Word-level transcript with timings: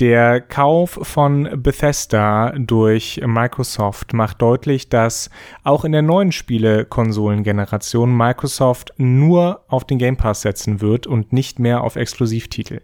Der 0.00 0.40
Kauf 0.40 0.98
von 1.02 1.62
Bethesda 1.62 2.54
durch 2.56 3.20
Microsoft 3.22 4.14
macht 4.14 4.40
deutlich, 4.40 4.88
dass 4.88 5.28
auch 5.62 5.84
in 5.84 5.92
der 5.92 6.00
neuen 6.00 6.32
Spiele-Konsolengeneration 6.32 8.16
Microsoft 8.16 8.94
nur 8.96 9.60
auf 9.68 9.84
den 9.84 9.98
Game 9.98 10.16
Pass 10.16 10.40
setzen 10.40 10.80
wird 10.80 11.06
und 11.06 11.34
nicht 11.34 11.58
mehr 11.58 11.84
auf 11.84 11.96
Exklusivtitel. 11.96 12.80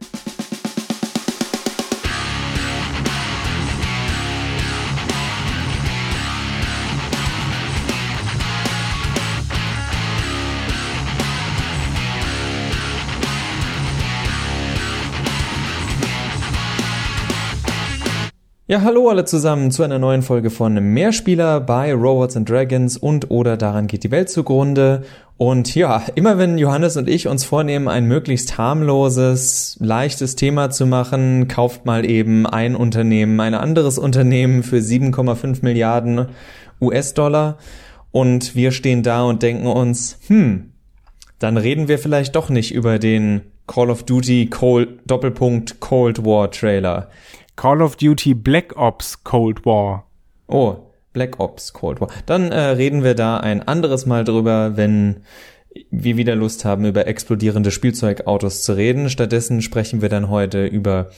Ja, 18.68 18.82
hallo 18.82 19.08
alle 19.08 19.24
zusammen 19.24 19.70
zu 19.70 19.84
einer 19.84 20.00
neuen 20.00 20.22
Folge 20.22 20.50
von 20.50 20.74
Mehrspieler 20.74 21.60
bei 21.60 21.94
Robots 21.94 22.36
and 22.36 22.50
Dragons 22.50 22.96
und 22.96 23.30
oder 23.30 23.56
daran 23.56 23.86
geht 23.86 24.02
die 24.02 24.10
Welt 24.10 24.28
zugrunde. 24.28 25.04
Und 25.36 25.76
ja, 25.76 26.02
immer 26.16 26.36
wenn 26.36 26.58
Johannes 26.58 26.96
und 26.96 27.08
ich 27.08 27.28
uns 27.28 27.44
vornehmen, 27.44 27.86
ein 27.86 28.06
möglichst 28.06 28.58
harmloses, 28.58 29.76
leichtes 29.78 30.34
Thema 30.34 30.70
zu 30.70 30.84
machen, 30.84 31.46
kauft 31.46 31.86
mal 31.86 32.04
eben 32.04 32.44
ein 32.44 32.74
Unternehmen, 32.74 33.38
ein 33.38 33.54
anderes 33.54 33.98
Unternehmen 33.98 34.64
für 34.64 34.78
7,5 34.78 35.58
Milliarden 35.62 36.26
US-Dollar 36.80 37.58
und 38.10 38.56
wir 38.56 38.72
stehen 38.72 39.04
da 39.04 39.22
und 39.22 39.44
denken 39.44 39.68
uns, 39.68 40.18
hm, 40.26 40.72
dann 41.38 41.56
reden 41.56 41.86
wir 41.86 42.00
vielleicht 42.00 42.34
doch 42.34 42.50
nicht 42.50 42.74
über 42.74 42.98
den 42.98 43.42
Call 43.68 43.90
of 43.90 44.02
Duty 44.02 44.46
Cold, 44.46 44.88
Doppelpunkt 45.06 45.78
Cold 45.78 46.24
War 46.24 46.50
Trailer. 46.50 47.10
Call 47.56 47.82
of 47.82 47.96
Duty 47.96 48.34
Black 48.34 48.76
Ops 48.76 49.24
Cold 49.24 49.64
War. 49.66 50.06
Oh, 50.46 50.76
Black 51.12 51.40
Ops 51.40 51.72
Cold 51.72 52.00
War. 52.00 52.08
Dann 52.26 52.52
äh, 52.52 52.60
reden 52.60 53.02
wir 53.02 53.14
da 53.14 53.38
ein 53.38 53.66
anderes 53.66 54.06
Mal 54.06 54.24
drüber, 54.24 54.76
wenn 54.76 55.22
wir 55.90 56.16
wieder 56.16 56.36
Lust 56.36 56.64
haben, 56.64 56.84
über 56.84 57.06
explodierende 57.06 57.70
Spielzeugautos 57.70 58.62
zu 58.62 58.74
reden. 58.74 59.10
Stattdessen 59.10 59.62
sprechen 59.62 60.02
wir 60.02 60.08
dann 60.08 60.28
heute 60.28 60.66
über 60.66 61.10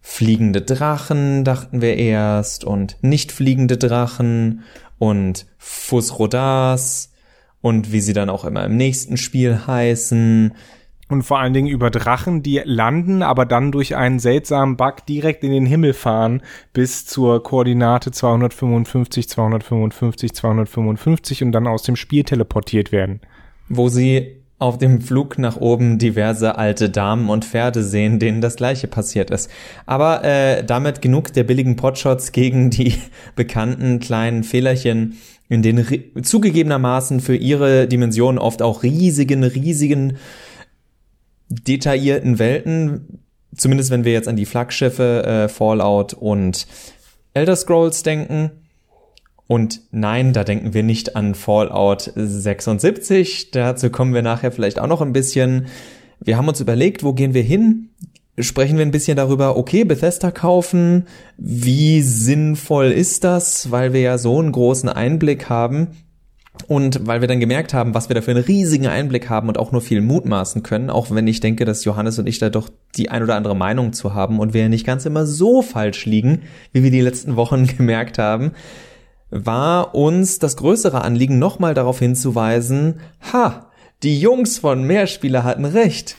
fliegende 0.00 0.62
Drachen, 0.62 1.44
dachten 1.44 1.80
wir 1.80 1.96
erst, 1.96 2.64
und 2.64 2.96
nicht 3.02 3.30
fliegende 3.30 3.76
Drachen 3.76 4.62
und 4.98 5.46
Fusrodars 5.58 7.12
und 7.60 7.92
wie 7.92 8.00
sie 8.00 8.12
dann 8.12 8.28
auch 8.28 8.44
immer 8.44 8.64
im 8.64 8.76
nächsten 8.76 9.16
Spiel 9.16 9.66
heißen 9.66 10.54
und 11.12 11.22
vor 11.22 11.38
allen 11.38 11.52
Dingen 11.52 11.68
über 11.68 11.90
Drachen, 11.90 12.42
die 12.42 12.60
landen, 12.64 13.22
aber 13.22 13.46
dann 13.46 13.72
durch 13.72 13.96
einen 13.96 14.18
seltsamen 14.18 14.76
Bug 14.76 15.06
direkt 15.06 15.44
in 15.44 15.52
den 15.52 15.66
Himmel 15.66 15.92
fahren 15.92 16.42
bis 16.72 17.06
zur 17.06 17.42
Koordinate 17.42 18.10
255, 18.10 19.28
255, 19.28 20.32
255 20.34 21.42
und 21.42 21.52
dann 21.52 21.66
aus 21.66 21.82
dem 21.82 21.96
Spiel 21.96 22.24
teleportiert 22.24 22.92
werden. 22.92 23.20
Wo 23.68 23.88
sie 23.88 24.42
auf 24.62 24.78
dem 24.78 25.00
Flug 25.00 25.38
nach 25.38 25.56
oben 25.56 25.98
diverse 25.98 26.56
alte 26.56 26.88
Damen 26.88 27.30
und 27.30 27.44
Pferde 27.44 27.82
sehen, 27.82 28.20
denen 28.20 28.40
das 28.40 28.54
gleiche 28.54 28.86
passiert 28.86 29.30
ist. 29.30 29.50
Aber 29.86 30.22
äh, 30.22 30.62
damit 30.62 31.02
genug 31.02 31.32
der 31.32 31.42
billigen 31.42 31.74
Potshots 31.74 32.30
gegen 32.30 32.70
die 32.70 32.94
bekannten 33.34 33.98
kleinen 33.98 34.44
Fehlerchen 34.44 35.16
in 35.48 35.62
den 35.62 35.84
zugegebenermaßen 36.22 37.20
für 37.20 37.36
ihre 37.36 37.88
Dimension 37.88 38.38
oft 38.38 38.62
auch 38.62 38.84
riesigen, 38.84 39.42
riesigen 39.42 40.16
detaillierten 41.54 42.38
Welten, 42.38 43.24
zumindest 43.56 43.90
wenn 43.90 44.04
wir 44.04 44.12
jetzt 44.12 44.28
an 44.28 44.36
die 44.36 44.46
Flaggschiffe 44.46 45.24
äh, 45.24 45.48
Fallout 45.48 46.14
und 46.14 46.66
Elder 47.34 47.56
Scrolls 47.56 48.02
denken. 48.02 48.50
Und 49.46 49.80
nein, 49.90 50.32
da 50.32 50.44
denken 50.44 50.72
wir 50.72 50.82
nicht 50.82 51.16
an 51.16 51.34
Fallout 51.34 52.10
76. 52.14 53.50
Dazu 53.50 53.90
kommen 53.90 54.14
wir 54.14 54.22
nachher 54.22 54.52
vielleicht 54.52 54.78
auch 54.78 54.86
noch 54.86 55.02
ein 55.02 55.12
bisschen. 55.12 55.66
Wir 56.20 56.36
haben 56.36 56.48
uns 56.48 56.60
überlegt, 56.60 57.04
wo 57.04 57.12
gehen 57.12 57.34
wir 57.34 57.42
hin? 57.42 57.90
Sprechen 58.38 58.78
wir 58.78 58.86
ein 58.86 58.92
bisschen 58.92 59.16
darüber, 59.16 59.58
okay, 59.58 59.84
Bethesda 59.84 60.30
kaufen. 60.30 61.06
Wie 61.36 62.00
sinnvoll 62.00 62.86
ist 62.86 63.24
das? 63.24 63.70
Weil 63.70 63.92
wir 63.92 64.00
ja 64.00 64.16
so 64.16 64.38
einen 64.38 64.52
großen 64.52 64.88
Einblick 64.88 65.50
haben. 65.50 65.88
Und 66.68 67.06
weil 67.06 67.20
wir 67.20 67.28
dann 67.28 67.40
gemerkt 67.40 67.74
haben, 67.74 67.94
was 67.94 68.08
wir 68.08 68.14
da 68.14 68.22
für 68.22 68.30
einen 68.30 68.44
riesigen 68.44 68.86
Einblick 68.86 69.28
haben 69.28 69.48
und 69.48 69.58
auch 69.58 69.72
nur 69.72 69.80
viel 69.80 70.00
mutmaßen 70.00 70.62
können, 70.62 70.90
auch 70.90 71.10
wenn 71.10 71.26
ich 71.26 71.40
denke, 71.40 71.64
dass 71.64 71.84
Johannes 71.84 72.18
und 72.18 72.26
ich 72.26 72.38
da 72.38 72.50
doch 72.50 72.68
die 72.96 73.10
ein 73.10 73.22
oder 73.22 73.36
andere 73.36 73.56
Meinung 73.56 73.92
zu 73.92 74.14
haben 74.14 74.38
und 74.38 74.54
wir 74.54 74.62
ja 74.62 74.68
nicht 74.68 74.86
ganz 74.86 75.06
immer 75.06 75.26
so 75.26 75.62
falsch 75.62 76.06
liegen, 76.06 76.42
wie 76.72 76.82
wir 76.82 76.90
die 76.90 77.00
letzten 77.00 77.36
Wochen 77.36 77.66
gemerkt 77.78 78.18
haben, 78.18 78.52
war 79.30 79.94
uns 79.94 80.38
das 80.38 80.56
größere 80.56 81.02
Anliegen, 81.02 81.38
nochmal 81.38 81.74
darauf 81.74 81.98
hinzuweisen, 81.98 83.00
ha, 83.32 83.70
die 84.02 84.20
Jungs 84.20 84.58
von 84.58 84.84
Mehrspieler 84.84 85.42
hatten 85.44 85.64
recht. 85.64 86.16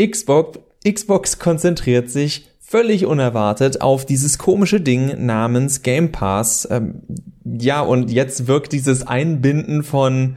Xbox, 0.00 0.58
Xbox 0.88 1.38
konzentriert 1.38 2.10
sich 2.10 2.48
völlig 2.74 3.06
unerwartet 3.06 3.82
auf 3.82 4.04
dieses 4.04 4.36
komische 4.36 4.80
Ding 4.80 5.24
namens 5.24 5.82
Game 5.82 6.10
Pass. 6.10 6.66
Ähm, 6.68 7.02
ja, 7.44 7.80
und 7.80 8.10
jetzt 8.10 8.48
wirkt 8.48 8.72
dieses 8.72 9.06
Einbinden 9.06 9.84
von 9.84 10.34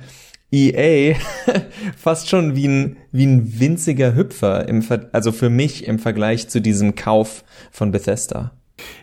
EA 0.52 1.16
fast 1.98 2.30
schon 2.30 2.56
wie 2.56 2.68
ein, 2.68 2.98
wie 3.12 3.26
ein 3.26 3.60
winziger 3.60 4.14
Hüpfer, 4.16 4.70
im 4.70 4.84
Ver 4.84 5.10
also 5.14 5.32
für 5.32 5.50
mich 5.50 5.88
im 5.88 5.98
Vergleich 5.98 6.48
zu 6.48 6.62
diesem 6.62 6.94
Kauf 6.94 7.44
von 7.72 7.90
Bethesda. 7.90 8.52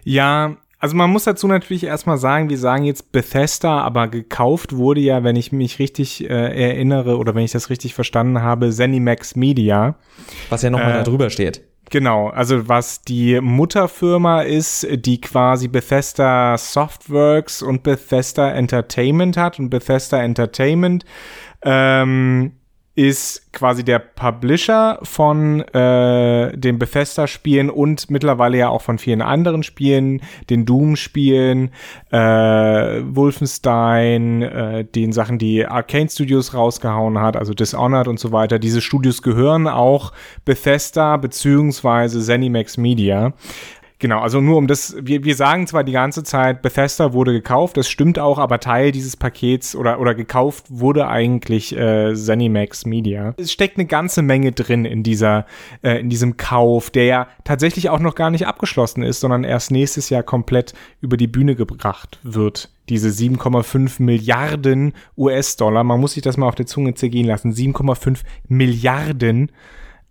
Ja, 0.05 0.57
also 0.79 0.95
man 0.95 1.11
muss 1.11 1.25
dazu 1.25 1.49
natürlich 1.49 1.83
erstmal 1.83 2.19
sagen, 2.19 2.51
wir 2.51 2.59
sagen 2.59 2.85
jetzt 2.85 3.11
Bethesda, 3.11 3.81
aber 3.81 4.07
gekauft 4.07 4.77
wurde 4.77 5.01
ja, 5.01 5.25
wenn 5.25 5.35
ich 5.35 5.51
mich 5.51 5.81
richtig 5.81 6.23
äh, 6.23 6.27
erinnere 6.29 7.19
oder 7.19 7.35
wenn 7.35 7.43
ich 7.43 7.51
das 7.51 7.69
richtig 7.69 7.95
verstanden 7.95 8.43
habe, 8.43 8.71
Zenimax 8.71 9.35
Media. 9.35 9.97
Was 10.51 10.63
ja 10.63 10.71
nochmal 10.71 10.93
äh, 10.93 10.95
da 10.99 11.03
drüber 11.03 11.31
steht. 11.31 11.63
Genau, 11.91 12.29
also 12.29 12.69
was 12.69 13.03
die 13.03 13.41
Mutterfirma 13.41 14.43
ist, 14.43 14.87
die 14.91 15.21
quasi 15.21 15.69
Bethesda 15.69 16.57
Softworks 16.57 17.63
und 17.63 17.83
Bethesda 17.83 18.51
Entertainment 18.51 19.37
hat 19.37 19.59
und 19.59 19.71
Bethesda 19.71 20.23
Entertainment 20.23 21.05
ähm, 21.63 22.53
ist 22.97 23.53
quasi 23.53 23.83
der 23.83 23.99
Publisher 23.99 25.01
von 25.03 25.61
äh, 25.61 26.57
den 26.57 26.79
Bethesda-Spielen 26.79 27.69
und 27.69 28.09
mittlerweile 28.11 28.59
ja 28.59 28.69
auch 28.69 28.83
von 28.83 28.99
vielen 28.99 29.21
anderen 29.21 29.65
Spielen, 29.65 30.23
den 30.49 30.65
Doom-Spielen, 30.65 31.71
äh, 32.11 32.19
Wolfenstein, 32.19 34.43
äh, 34.43 34.85
den 34.85 35.13
Sachen, 35.13 35.39
die 35.39 35.67
Arcane 35.67 36.09
Studios 36.09 36.55
rausgehauen 36.55 37.19
hat, 37.19 37.37
also 37.37 37.53
Dishonored 37.53 38.07
und 38.07 38.21
so 38.21 38.31
weiter. 38.31 38.61
Diese 38.61 38.81
Studios 38.81 39.23
gehören 39.23 39.67
auch 39.67 40.13
Bethesda 40.45 41.17
beziehungsweise 41.17 42.21
Zenimax 42.21 42.77
Media. 42.77 43.33
Genau, 44.01 44.21
also 44.21 44.41
nur 44.41 44.59
um 44.59 44.67
das, 44.67 44.97
wir, 45.01 45.25
wir 45.25 45.37
sagen 45.37 45.67
zwar 45.67 45.85
die 45.85 45.93
ganze 45.93 46.25
Zeit, 46.25 46.63
Bethesda 46.63 47.13
wurde 47.13 47.33
gekauft, 47.33 47.77
das 47.77 47.89
stimmt 47.89 48.19
auch, 48.19 48.39
aber 48.39 48.59
Teil 48.59 48.91
dieses 48.91 49.17
Pakets 49.17 49.77
oder, 49.77 50.01
oder 50.01 50.15
gekauft 50.15 50.67
wurde 50.69 51.07
eigentlich 51.07 51.77
äh, 51.77 52.13
Zenimax 52.15 52.87
Media. 52.87 53.35
Es 53.37 53.53
steckt 53.53 53.79
eine 53.79 53.87
ganze 53.87 54.23
Menge 54.23 54.51
drin 54.51 54.85
in 54.85 55.05
dieser, 55.05 55.47
äh, 55.83 56.01
in 56.01 56.11
diesem 56.11 56.37
Kauf, 56.37 56.91
der 56.91 57.05
ja 57.05 57.29
tatsächlich 57.45 57.89
auch 57.89 58.01
noch 58.01 58.17
gar 58.17 58.31
nicht 58.31 58.49
abgeschlossen 58.49 59.05
ist, 59.05 59.21
sondern 59.21 59.45
erst 59.45 59.71
nächstes 59.71 60.11
Jahr 60.11 60.25
komplett 60.25 60.75
über 61.01 61.17
die 61.17 61.29
Bühne 61.29 61.55
gebracht 61.55 62.19
wird. 62.25 62.71
Diese 62.89 63.09
7,5 63.09 64.03
Milliarden 64.03 64.93
US-Dollar, 65.17 65.85
man 65.85 66.01
muss 66.01 66.15
sich 66.15 66.23
das 66.23 66.37
mal 66.37 66.49
auf 66.49 66.57
der 66.57 66.67
Zunge 66.67 66.95
zergehen 66.95 67.27
lassen, 67.27 67.53
7,5 67.53 68.23
Milliarden, 68.49 69.53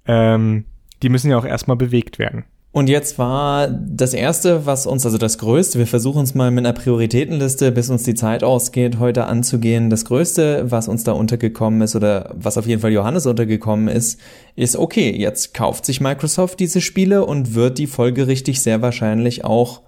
ähm, 0.07 0.65
die 1.03 1.09
müssen 1.09 1.29
ja 1.29 1.37
auch 1.37 1.45
erstmal 1.45 1.77
bewegt 1.77 2.17
werden. 2.17 2.45
Und 2.73 2.89
jetzt 2.89 3.19
war 3.19 3.67
das 3.67 4.15
erste, 4.15 4.65
was 4.65 4.87
uns, 4.87 5.05
also 5.05 5.19
das 5.19 5.37
größte, 5.37 5.77
wir 5.77 5.85
versuchen 5.85 6.23
es 6.23 6.33
mal 6.33 6.49
mit 6.49 6.65
einer 6.65 6.73
Prioritätenliste, 6.73 7.71
bis 7.71 7.91
uns 7.91 8.01
die 8.01 8.15
Zeit 8.15 8.43
ausgeht, 8.43 8.97
heute 8.97 9.25
anzugehen. 9.25 9.91
Das 9.91 10.05
größte, 10.05 10.71
was 10.71 10.87
uns 10.87 11.03
da 11.03 11.11
untergekommen 11.11 11.81
ist 11.81 11.95
oder 11.95 12.33
was 12.35 12.57
auf 12.57 12.65
jeden 12.65 12.81
Fall 12.81 12.91
Johannes 12.91 13.27
untergekommen 13.27 13.89
ist, 13.89 14.19
ist, 14.55 14.75
okay, 14.75 15.15
jetzt 15.15 15.53
kauft 15.53 15.85
sich 15.85 16.01
Microsoft 16.01 16.59
diese 16.59 16.81
Spiele 16.81 17.27
und 17.27 17.53
wird 17.53 17.77
die 17.77 17.85
folgerichtig 17.85 18.59
sehr 18.59 18.81
wahrscheinlich 18.81 19.45
auch 19.45 19.83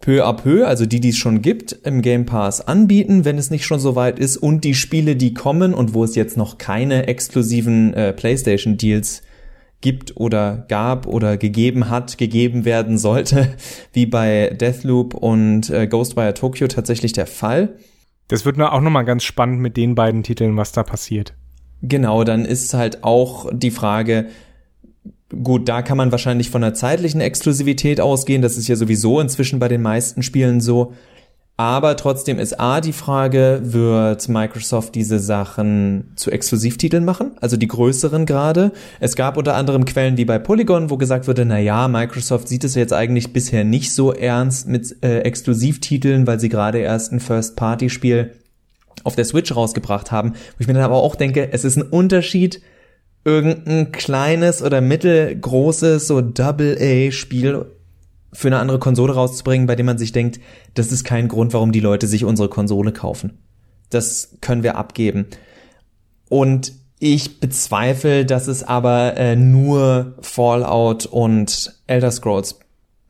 peu 0.00 0.26
à 0.26 0.32
peu, 0.32 0.66
also 0.66 0.86
die, 0.86 0.98
die 0.98 1.10
es 1.10 1.16
schon 1.16 1.42
gibt, 1.42 1.78
im 1.84 2.02
Game 2.02 2.26
Pass 2.26 2.60
anbieten, 2.66 3.24
wenn 3.24 3.38
es 3.38 3.52
nicht 3.52 3.66
schon 3.66 3.78
so 3.78 3.94
weit 3.94 4.18
ist 4.18 4.36
und 4.36 4.64
die 4.64 4.74
Spiele, 4.74 5.14
die 5.14 5.32
kommen 5.32 5.72
und 5.72 5.94
wo 5.94 6.02
es 6.02 6.16
jetzt 6.16 6.36
noch 6.36 6.58
keine 6.58 7.06
exklusiven 7.06 7.94
äh, 7.94 8.12
PlayStation 8.12 8.76
Deals 8.78 9.18
gibt 9.18 9.33
oder 10.14 10.64
gab 10.68 11.06
oder 11.06 11.36
gegeben 11.36 11.90
hat, 11.90 12.16
gegeben 12.16 12.64
werden 12.64 12.96
sollte, 12.96 13.54
wie 13.92 14.06
bei 14.06 14.50
Deathloop 14.50 15.14
und 15.14 15.70
äh, 15.70 15.86
Ghostwire 15.86 16.34
Tokyo 16.34 16.68
tatsächlich 16.68 17.12
der 17.12 17.26
Fall. 17.26 17.76
Das 18.28 18.44
wird 18.44 18.58
auch 18.60 18.80
nochmal 18.80 19.04
ganz 19.04 19.24
spannend 19.24 19.60
mit 19.60 19.76
den 19.76 19.94
beiden 19.94 20.22
Titeln, 20.22 20.56
was 20.56 20.72
da 20.72 20.82
passiert. 20.82 21.34
Genau, 21.82 22.24
dann 22.24 22.46
ist 22.46 22.72
halt 22.72 23.04
auch 23.04 23.50
die 23.52 23.70
Frage, 23.70 24.28
Gut, 25.42 25.68
da 25.68 25.82
kann 25.82 25.96
man 25.96 26.12
wahrscheinlich 26.12 26.50
von 26.50 26.60
der 26.60 26.74
zeitlichen 26.74 27.20
Exklusivität 27.20 28.00
ausgehen. 28.00 28.42
Das 28.42 28.56
ist 28.56 28.68
ja 28.68 28.76
sowieso 28.76 29.20
inzwischen 29.20 29.58
bei 29.58 29.68
den 29.68 29.82
meisten 29.82 30.22
Spielen 30.22 30.60
so. 30.60 30.92
Aber 31.56 31.96
trotzdem 31.96 32.40
ist 32.40 32.58
A 32.58 32.80
die 32.80 32.92
Frage, 32.92 33.60
wird 33.62 34.28
Microsoft 34.28 34.96
diese 34.96 35.20
Sachen 35.20 36.12
zu 36.16 36.32
Exklusivtiteln 36.32 37.04
machen? 37.04 37.32
Also 37.40 37.56
die 37.56 37.68
größeren 37.68 38.26
gerade. 38.26 38.72
Es 38.98 39.14
gab 39.14 39.36
unter 39.36 39.54
anderem 39.54 39.84
Quellen 39.84 40.16
wie 40.16 40.24
bei 40.24 40.40
Polygon, 40.40 40.90
wo 40.90 40.96
gesagt 40.96 41.28
wurde, 41.28 41.44
na 41.44 41.60
ja, 41.60 41.86
Microsoft 41.86 42.48
sieht 42.48 42.64
es 42.64 42.74
jetzt 42.74 42.92
eigentlich 42.92 43.32
bisher 43.32 43.62
nicht 43.62 43.92
so 43.92 44.12
ernst 44.12 44.66
mit 44.66 44.96
äh, 45.04 45.20
Exklusivtiteln, 45.20 46.26
weil 46.26 46.40
sie 46.40 46.48
gerade 46.48 46.78
erst 46.78 47.12
ein 47.12 47.20
First-Party-Spiel 47.20 48.32
auf 49.04 49.14
der 49.14 49.24
Switch 49.24 49.54
rausgebracht 49.54 50.10
haben. 50.10 50.32
Wo 50.32 50.56
ich 50.58 50.66
mir 50.66 50.74
dann 50.74 50.82
aber 50.82 50.96
auch 50.96 51.14
denke, 51.14 51.52
es 51.52 51.64
ist 51.64 51.76
ein 51.76 51.82
Unterschied, 51.82 52.62
irgendein 53.24 53.92
kleines 53.92 54.60
oder 54.60 54.80
mittelgroßes 54.80 56.08
so 56.08 56.20
Double-A-Spiel 56.20 57.66
für 58.34 58.48
eine 58.48 58.58
andere 58.58 58.78
Konsole 58.78 59.14
rauszubringen, 59.14 59.66
bei 59.66 59.76
dem 59.76 59.86
man 59.86 59.98
sich 59.98 60.12
denkt, 60.12 60.40
das 60.74 60.92
ist 60.92 61.04
kein 61.04 61.28
Grund, 61.28 61.54
warum 61.54 61.72
die 61.72 61.80
Leute 61.80 62.06
sich 62.06 62.24
unsere 62.24 62.48
Konsole 62.48 62.92
kaufen. 62.92 63.38
Das 63.90 64.36
können 64.40 64.62
wir 64.62 64.76
abgeben. 64.76 65.26
Und 66.28 66.72
ich 66.98 67.40
bezweifle, 67.40 68.24
dass 68.24 68.48
es 68.48 68.62
aber 68.62 69.16
äh, 69.16 69.36
nur 69.36 70.14
Fallout 70.20 71.06
und 71.06 71.74
Elder 71.86 72.10
Scrolls 72.10 72.58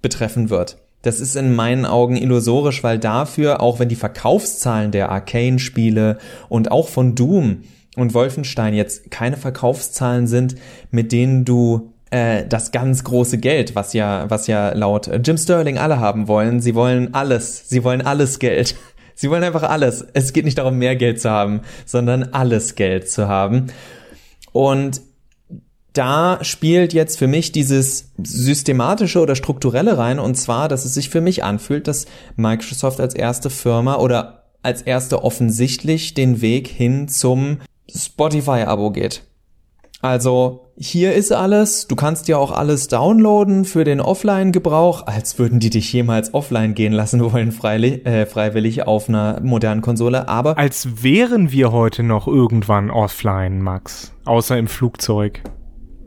betreffen 0.02 0.50
wird. 0.50 0.78
Das 1.02 1.20
ist 1.20 1.36
in 1.36 1.54
meinen 1.54 1.84
Augen 1.84 2.16
illusorisch, 2.16 2.82
weil 2.82 2.98
dafür, 2.98 3.60
auch 3.60 3.78
wenn 3.78 3.88
die 3.88 3.94
Verkaufszahlen 3.94 4.90
der 4.90 5.10
Arcane-Spiele 5.10 6.18
und 6.48 6.70
auch 6.70 6.88
von 6.88 7.14
Doom 7.14 7.64
und 7.96 8.14
Wolfenstein 8.14 8.74
jetzt 8.74 9.10
keine 9.10 9.36
Verkaufszahlen 9.36 10.26
sind, 10.26 10.56
mit 10.90 11.12
denen 11.12 11.44
du 11.44 11.93
äh, 12.14 12.46
das 12.46 12.70
ganz 12.70 13.02
große 13.02 13.38
Geld, 13.38 13.74
was 13.74 13.92
ja, 13.92 14.30
was 14.30 14.46
ja 14.46 14.72
laut 14.72 15.10
Jim 15.24 15.36
Sterling 15.36 15.78
alle 15.78 15.98
haben 15.98 16.28
wollen. 16.28 16.60
Sie 16.60 16.76
wollen 16.76 17.12
alles. 17.12 17.68
Sie 17.68 17.82
wollen 17.82 18.02
alles 18.02 18.38
Geld. 18.38 18.76
Sie 19.16 19.30
wollen 19.30 19.42
einfach 19.42 19.64
alles. 19.64 20.06
Es 20.12 20.32
geht 20.32 20.44
nicht 20.44 20.58
darum, 20.58 20.78
mehr 20.78 20.94
Geld 20.94 21.20
zu 21.20 21.30
haben, 21.30 21.62
sondern 21.86 22.22
alles 22.32 22.76
Geld 22.76 23.10
zu 23.10 23.26
haben. 23.26 23.66
Und 24.52 25.00
da 25.92 26.38
spielt 26.42 26.92
jetzt 26.92 27.18
für 27.18 27.26
mich 27.26 27.50
dieses 27.50 28.12
systematische 28.22 29.20
oder 29.20 29.34
strukturelle 29.34 29.98
rein, 29.98 30.18
und 30.20 30.36
zwar, 30.36 30.68
dass 30.68 30.84
es 30.84 30.94
sich 30.94 31.10
für 31.10 31.20
mich 31.20 31.42
anfühlt, 31.42 31.88
dass 31.88 32.06
Microsoft 32.36 33.00
als 33.00 33.14
erste 33.14 33.50
Firma 33.50 33.96
oder 33.96 34.44
als 34.62 34.82
erste 34.82 35.22
offensichtlich 35.22 36.14
den 36.14 36.40
Weg 36.40 36.68
hin 36.68 37.08
zum 37.08 37.58
Spotify-Abo 37.88 38.90
geht. 38.90 39.22
Also 40.04 40.70
hier 40.76 41.14
ist 41.14 41.32
alles, 41.32 41.86
du 41.86 41.96
kannst 41.96 42.28
ja 42.28 42.36
auch 42.36 42.50
alles 42.50 42.88
downloaden 42.88 43.64
für 43.64 43.84
den 43.84 44.02
Offline-Gebrauch, 44.02 45.06
als 45.06 45.38
würden 45.38 45.60
die 45.60 45.70
dich 45.70 45.90
jemals 45.94 46.34
offline 46.34 46.74
gehen 46.74 46.92
lassen 46.92 47.22
wollen, 47.32 47.52
freilich, 47.52 48.04
äh, 48.04 48.26
freiwillig 48.26 48.86
auf 48.86 49.08
einer 49.08 49.40
modernen 49.42 49.80
Konsole, 49.80 50.28
aber... 50.28 50.58
Als 50.58 51.02
wären 51.02 51.52
wir 51.52 51.72
heute 51.72 52.02
noch 52.02 52.28
irgendwann 52.28 52.90
offline, 52.90 53.62
Max, 53.62 54.12
außer 54.26 54.58
im 54.58 54.66
Flugzeug. 54.66 55.40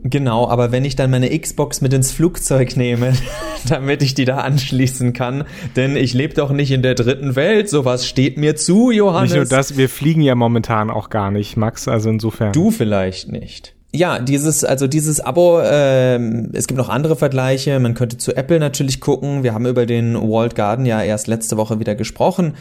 Genau, 0.04 0.48
aber 0.48 0.70
wenn 0.70 0.84
ich 0.84 0.94
dann 0.94 1.10
meine 1.10 1.36
Xbox 1.36 1.80
mit 1.80 1.92
ins 1.92 2.12
Flugzeug 2.12 2.76
nehme, 2.76 3.14
damit 3.68 4.04
ich 4.04 4.14
die 4.14 4.26
da 4.26 4.36
anschließen 4.36 5.12
kann, 5.12 5.42
denn 5.74 5.96
ich 5.96 6.14
lebe 6.14 6.34
doch 6.34 6.52
nicht 6.52 6.70
in 6.70 6.82
der 6.82 6.94
dritten 6.94 7.34
Welt, 7.34 7.68
sowas 7.68 8.06
steht 8.06 8.36
mir 8.36 8.54
zu, 8.54 8.92
Johannes. 8.92 9.32
Nicht 9.32 9.38
nur 9.38 9.46
das, 9.46 9.76
wir 9.76 9.88
fliegen 9.88 10.20
ja 10.20 10.36
momentan 10.36 10.88
auch 10.88 11.10
gar 11.10 11.32
nicht, 11.32 11.56
Max, 11.56 11.88
also 11.88 12.10
insofern. 12.10 12.52
Du 12.52 12.70
vielleicht 12.70 13.32
nicht. 13.32 13.74
Ja, 13.90 14.18
dieses, 14.18 14.64
also 14.64 14.86
dieses 14.86 15.20
Abo, 15.20 15.60
ähm, 15.62 16.50
es 16.52 16.66
gibt 16.66 16.76
noch 16.76 16.90
andere 16.90 17.16
Vergleiche. 17.16 17.78
Man 17.80 17.94
könnte 17.94 18.18
zu 18.18 18.36
Apple 18.36 18.60
natürlich 18.60 19.00
gucken. 19.00 19.42
Wir 19.42 19.54
haben 19.54 19.66
über 19.66 19.86
den 19.86 20.14
Walled 20.14 20.54
Garden 20.54 20.84
ja 20.84 21.02
erst 21.02 21.26
letzte 21.26 21.56
Woche 21.56 21.80
wieder 21.80 21.94
gesprochen. 21.94 22.54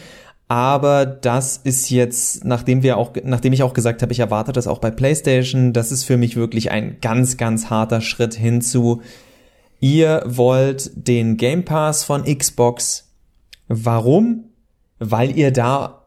Aber 0.47 1.05
das 1.05 1.57
ist 1.57 1.89
jetzt, 1.89 2.45
nachdem 2.45 2.81
wir 2.81 2.97
auch, 2.97 3.11
nachdem 3.23 3.51
ich 3.51 3.63
auch 3.63 3.73
gesagt 3.73 4.01
habe, 4.01 4.13
ich 4.13 4.19
erwarte 4.19 4.53
das 4.53 4.67
auch 4.67 4.79
bei 4.79 4.91
PlayStation, 4.91 5.73
das 5.73 5.91
ist 5.91 6.05
für 6.05 6.15
mich 6.15 6.37
wirklich 6.37 6.71
ein 6.71 6.97
ganz, 7.01 7.35
ganz 7.35 7.69
harter 7.69 7.99
Schritt 7.99 8.33
hinzu. 8.33 9.01
Ihr 9.81 10.23
wollt 10.25 10.91
den 10.95 11.35
Game 11.35 11.65
Pass 11.65 12.05
von 12.05 12.23
Xbox. 12.23 13.09
Warum? 13.67 14.45
Weil 14.99 15.37
ihr 15.37 15.51
da, 15.51 16.06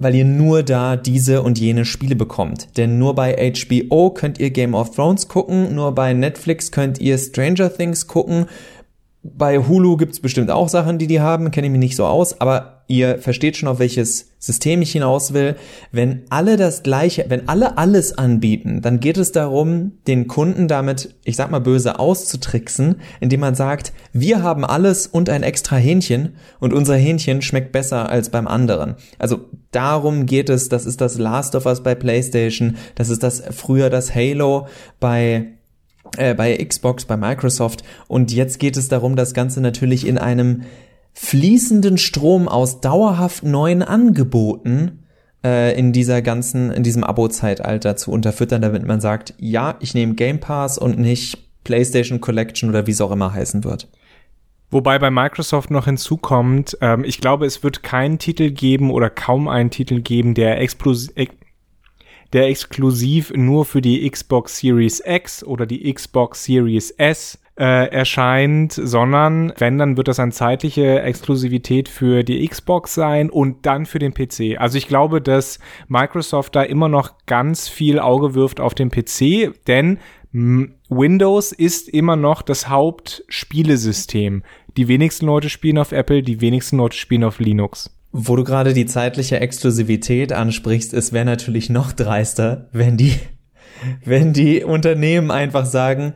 weil 0.00 0.16
ihr 0.16 0.24
nur 0.24 0.64
da 0.64 0.96
diese 0.96 1.42
und 1.42 1.60
jene 1.60 1.84
Spiele 1.84 2.16
bekommt. 2.16 2.76
Denn 2.76 2.98
nur 2.98 3.14
bei 3.14 3.52
HBO 3.52 4.10
könnt 4.10 4.40
ihr 4.40 4.50
Game 4.50 4.74
of 4.74 4.90
Thrones 4.90 5.28
gucken, 5.28 5.74
nur 5.74 5.94
bei 5.94 6.12
Netflix 6.14 6.72
könnt 6.72 6.98
ihr 6.98 7.16
Stranger 7.18 7.72
Things 7.72 8.08
gucken. 8.08 8.46
Bei 9.22 9.58
Hulu 9.58 9.98
gibt's 9.98 10.18
bestimmt 10.18 10.50
auch 10.50 10.70
Sachen, 10.70 10.98
die 10.98 11.06
die 11.06 11.20
haben, 11.20 11.50
kenne 11.50 11.66
ich 11.66 11.70
mich 11.70 11.80
nicht 11.80 11.96
so 11.96 12.06
aus, 12.06 12.40
aber 12.40 12.79
ihr 12.90 13.18
versteht 13.18 13.56
schon, 13.56 13.68
auf 13.68 13.78
welches 13.78 14.32
System 14.38 14.82
ich 14.82 14.92
hinaus 14.92 15.32
will. 15.32 15.56
Wenn 15.92 16.22
alle 16.28 16.56
das 16.56 16.82
gleiche, 16.82 17.26
wenn 17.28 17.48
alle 17.48 17.78
alles 17.78 18.16
anbieten, 18.16 18.82
dann 18.82 18.98
geht 18.98 19.16
es 19.16 19.32
darum, 19.32 19.92
den 20.06 20.26
Kunden 20.26 20.66
damit, 20.66 21.14
ich 21.24 21.36
sag 21.36 21.50
mal 21.50 21.60
böse, 21.60 21.98
auszutricksen, 21.98 22.96
indem 23.20 23.40
man 23.40 23.54
sagt, 23.54 23.92
wir 24.12 24.42
haben 24.42 24.64
alles 24.64 25.06
und 25.06 25.30
ein 25.30 25.42
extra 25.42 25.76
Hähnchen 25.76 26.34
und 26.58 26.72
unser 26.72 26.96
Hähnchen 26.96 27.42
schmeckt 27.42 27.70
besser 27.72 28.08
als 28.08 28.30
beim 28.30 28.48
anderen. 28.48 28.96
Also 29.18 29.40
darum 29.70 30.26
geht 30.26 30.50
es, 30.50 30.68
das 30.68 30.84
ist 30.84 31.00
das 31.00 31.16
Last 31.16 31.54
of 31.54 31.66
Us 31.66 31.82
bei 31.82 31.94
PlayStation, 31.94 32.76
das 32.96 33.08
ist 33.08 33.22
das 33.22 33.42
früher 33.50 33.88
das 33.88 34.14
Halo 34.14 34.66
bei 34.98 35.52
äh, 36.16 36.34
bei 36.34 36.56
Xbox, 36.56 37.04
bei 37.04 37.16
Microsoft 37.16 37.84
und 38.08 38.32
jetzt 38.32 38.58
geht 38.58 38.76
es 38.76 38.88
darum, 38.88 39.14
das 39.14 39.32
Ganze 39.32 39.60
natürlich 39.60 40.06
in 40.06 40.18
einem 40.18 40.62
fließenden 41.12 41.98
Strom 41.98 42.48
aus 42.48 42.80
dauerhaft 42.80 43.42
neuen 43.42 43.82
Angeboten 43.82 45.04
äh, 45.44 45.78
in 45.78 45.92
dieser 45.92 46.22
ganzen, 46.22 46.70
in 46.70 46.82
diesem 46.82 47.04
Abo-Zeitalter 47.04 47.96
zu 47.96 48.10
unterfüttern, 48.10 48.62
damit 48.62 48.86
man 48.86 49.00
sagt, 49.00 49.34
ja, 49.38 49.76
ich 49.80 49.94
nehme 49.94 50.14
Game 50.14 50.40
Pass 50.40 50.78
und 50.78 50.98
nicht 50.98 51.38
PlayStation 51.64 52.20
Collection 52.20 52.68
oder 52.70 52.86
wie 52.86 52.92
es 52.92 53.00
auch 53.00 53.10
immer 53.10 53.32
heißen 53.32 53.64
wird. 53.64 53.88
Wobei 54.70 54.98
bei 54.98 55.10
Microsoft 55.10 55.70
noch 55.70 55.86
hinzukommt, 55.86 56.78
ähm, 56.80 57.04
ich 57.04 57.20
glaube, 57.20 57.46
es 57.46 57.62
wird 57.62 57.82
keinen 57.82 58.18
Titel 58.18 58.50
geben 58.50 58.90
oder 58.90 59.10
kaum 59.10 59.48
einen 59.48 59.70
Titel 59.70 60.00
geben, 60.00 60.34
der, 60.34 60.60
explosiv, 60.60 61.12
der 62.32 62.46
exklusiv 62.46 63.32
nur 63.34 63.64
für 63.64 63.80
die 63.80 64.08
Xbox 64.08 64.58
Series 64.58 65.02
X 65.04 65.42
oder 65.42 65.66
die 65.66 65.92
Xbox 65.92 66.44
Series 66.44 66.92
S 66.92 67.38
äh, 67.60 67.92
erscheint, 67.92 68.72
sondern 68.72 69.52
wenn, 69.58 69.76
dann 69.76 69.98
wird 69.98 70.08
das 70.08 70.18
eine 70.18 70.32
zeitliche 70.32 71.02
Exklusivität 71.02 71.90
für 71.90 72.24
die 72.24 72.48
Xbox 72.48 72.94
sein 72.94 73.28
und 73.28 73.66
dann 73.66 73.84
für 73.84 73.98
den 73.98 74.14
PC. 74.14 74.58
Also 74.58 74.78
ich 74.78 74.88
glaube, 74.88 75.20
dass 75.20 75.58
Microsoft 75.86 76.56
da 76.56 76.62
immer 76.62 76.88
noch 76.88 77.18
ganz 77.26 77.68
viel 77.68 77.98
Auge 77.98 78.34
wirft 78.34 78.60
auf 78.60 78.74
den 78.74 78.90
PC, 78.90 79.52
denn 79.66 79.98
Windows 80.32 81.52
ist 81.52 81.90
immer 81.90 82.16
noch 82.16 82.40
das 82.40 82.68
Hauptspielesystem. 82.68 84.42
Die 84.78 84.88
wenigsten 84.88 85.26
Leute 85.26 85.50
spielen 85.50 85.76
auf 85.76 85.92
Apple, 85.92 86.22
die 86.22 86.40
wenigsten 86.40 86.78
Leute 86.78 86.96
spielen 86.96 87.24
auf 87.24 87.40
Linux. 87.40 87.94
Wo 88.10 88.36
du 88.36 88.44
gerade 88.44 88.72
die 88.72 88.86
zeitliche 88.86 89.38
Exklusivität 89.38 90.32
ansprichst, 90.32 90.94
es 90.94 91.12
wäre 91.12 91.26
natürlich 91.26 91.68
noch 91.68 91.92
dreister, 91.92 92.70
wenn 92.72 92.96
die, 92.96 93.16
wenn 94.04 94.32
die 94.32 94.64
Unternehmen 94.64 95.30
einfach 95.30 95.66
sagen, 95.66 96.14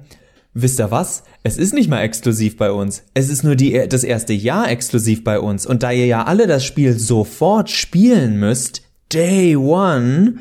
wisst 0.55 0.81
ihr 0.81 0.91
was? 0.91 1.25
Es 1.43 1.59
ist 1.59 1.75
nicht 1.75 1.91
mal 1.91 2.01
exklusiv 2.01 2.57
bei 2.57 2.71
uns. 2.71 3.05
Es 3.13 3.29
ist 3.29 3.43
nur 3.43 3.57
die, 3.57 3.87
das 3.89 4.05
erste 4.05 4.33
Jahr 4.33 4.71
exklusiv 4.71 5.25
bei 5.25 5.39
uns. 5.41 5.67
Und 5.67 5.83
da 5.83 5.91
ihr 5.91 6.07
ja 6.07 6.25
alle 6.25 6.47
das 6.47 6.65
Spiel 6.65 6.99
sofort 6.99 7.69
spielen 7.69 8.39
müsst, 8.39 8.83
Day 9.13 9.57
One, 9.57 10.37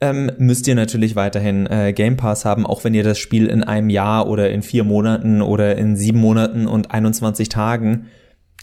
ähm, 0.00 0.30
müsst 0.38 0.68
ihr 0.68 0.74
natürlich 0.74 1.16
weiterhin 1.16 1.66
äh, 1.66 1.92
Game 1.94 2.16
Pass 2.16 2.44
haben, 2.44 2.66
auch 2.66 2.84
wenn 2.84 2.94
ihr 2.94 3.02
das 3.02 3.18
Spiel 3.18 3.46
in 3.46 3.64
einem 3.64 3.88
Jahr 3.90 4.28
oder 4.28 4.50
in 4.50 4.62
vier 4.62 4.84
Monaten 4.84 5.40
oder 5.40 5.76
in 5.76 5.96
sieben 5.96 6.20
Monaten 6.20 6.66
und 6.66 6.90
21 6.90 7.48
Tagen 7.48 8.06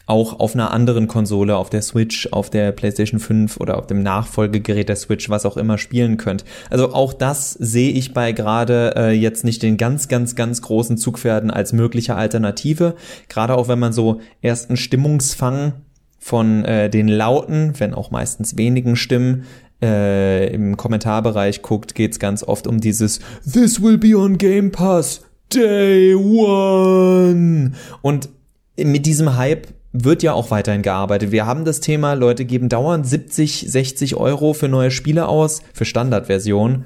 auch 0.06 0.40
auf 0.40 0.54
einer 0.54 0.72
anderen 0.72 1.08
Konsole, 1.08 1.56
auf 1.56 1.70
der 1.70 1.82
Switch, 1.82 2.28
auf 2.32 2.50
der 2.50 2.72
PlayStation 2.72 3.20
5 3.20 3.58
oder 3.58 3.78
auf 3.78 3.88
dem 3.88 4.04
Nachfolgegerät 4.04 4.90
der 4.90 4.98
Switch, 4.98 5.30
was 5.30 5.46
auch 5.46 5.56
immer 5.56 5.78
spielen 5.78 6.18
könnt. 6.18 6.44
Also 6.70 6.94
auch 6.94 7.14
das 7.14 7.52
sehe 7.52 7.92
ich 7.92 8.14
bei 8.14 8.34
gerade 8.34 8.94
äh, 8.98 9.12
jetzt 9.12 9.46
nicht 9.46 9.64
den 9.64 9.78
ganz, 9.78 10.10
ganz, 10.10 10.36
ganz 10.36 10.62
großen 10.62 10.98
Zugpferden 10.98 11.52
als 11.52 11.72
mögliche 11.72 12.16
Alternative. 12.16 12.96
Gerade 13.30 13.56
auch 13.56 13.70
wenn 13.70 13.80
man 13.80 13.94
so 13.94 14.20
ersten 14.42 14.76
Stimmungsfang 14.76 15.74
von 16.20 16.66
äh, 16.66 16.90
den 16.90 17.08
lauten, 17.08 17.74
wenn 17.80 17.94
auch 17.94 18.12
meistens 18.12 18.58
wenigen 18.58 18.96
Stimmen 18.96 19.46
äh, 19.82 20.54
im 20.54 20.76
Kommentarbereich 20.76 21.62
guckt, 21.62 21.96
geht's 21.96 22.20
ganz 22.20 22.44
oft 22.44 22.68
um 22.68 22.82
dieses 22.82 23.20
This 23.50 23.82
will 23.82 23.98
be 23.98 24.18
on 24.18 24.38
Game 24.38 24.72
Pass 24.72 25.22
Day 25.54 26.16
One. 26.16 27.72
Und 28.02 28.30
mit 28.78 29.06
diesem 29.06 29.36
Hype 29.38 29.68
wird 29.94 30.24
ja 30.24 30.34
auch 30.34 30.52
weiterhin 30.52 30.82
gearbeitet. 30.82 31.32
Wir 31.32 31.46
haben 31.46 31.66
das 31.66 31.80
Thema, 31.80 32.14
Leute 32.14 32.46
geben 32.46 32.68
dauernd 32.68 33.08
70, 33.08 33.68
60 33.70 34.16
Euro 34.16 34.54
für 34.54 34.68
neue 34.68 34.92
Spiele 34.92 35.28
aus, 35.28 35.62
für 35.74 35.86
Standardversion. 35.86 36.86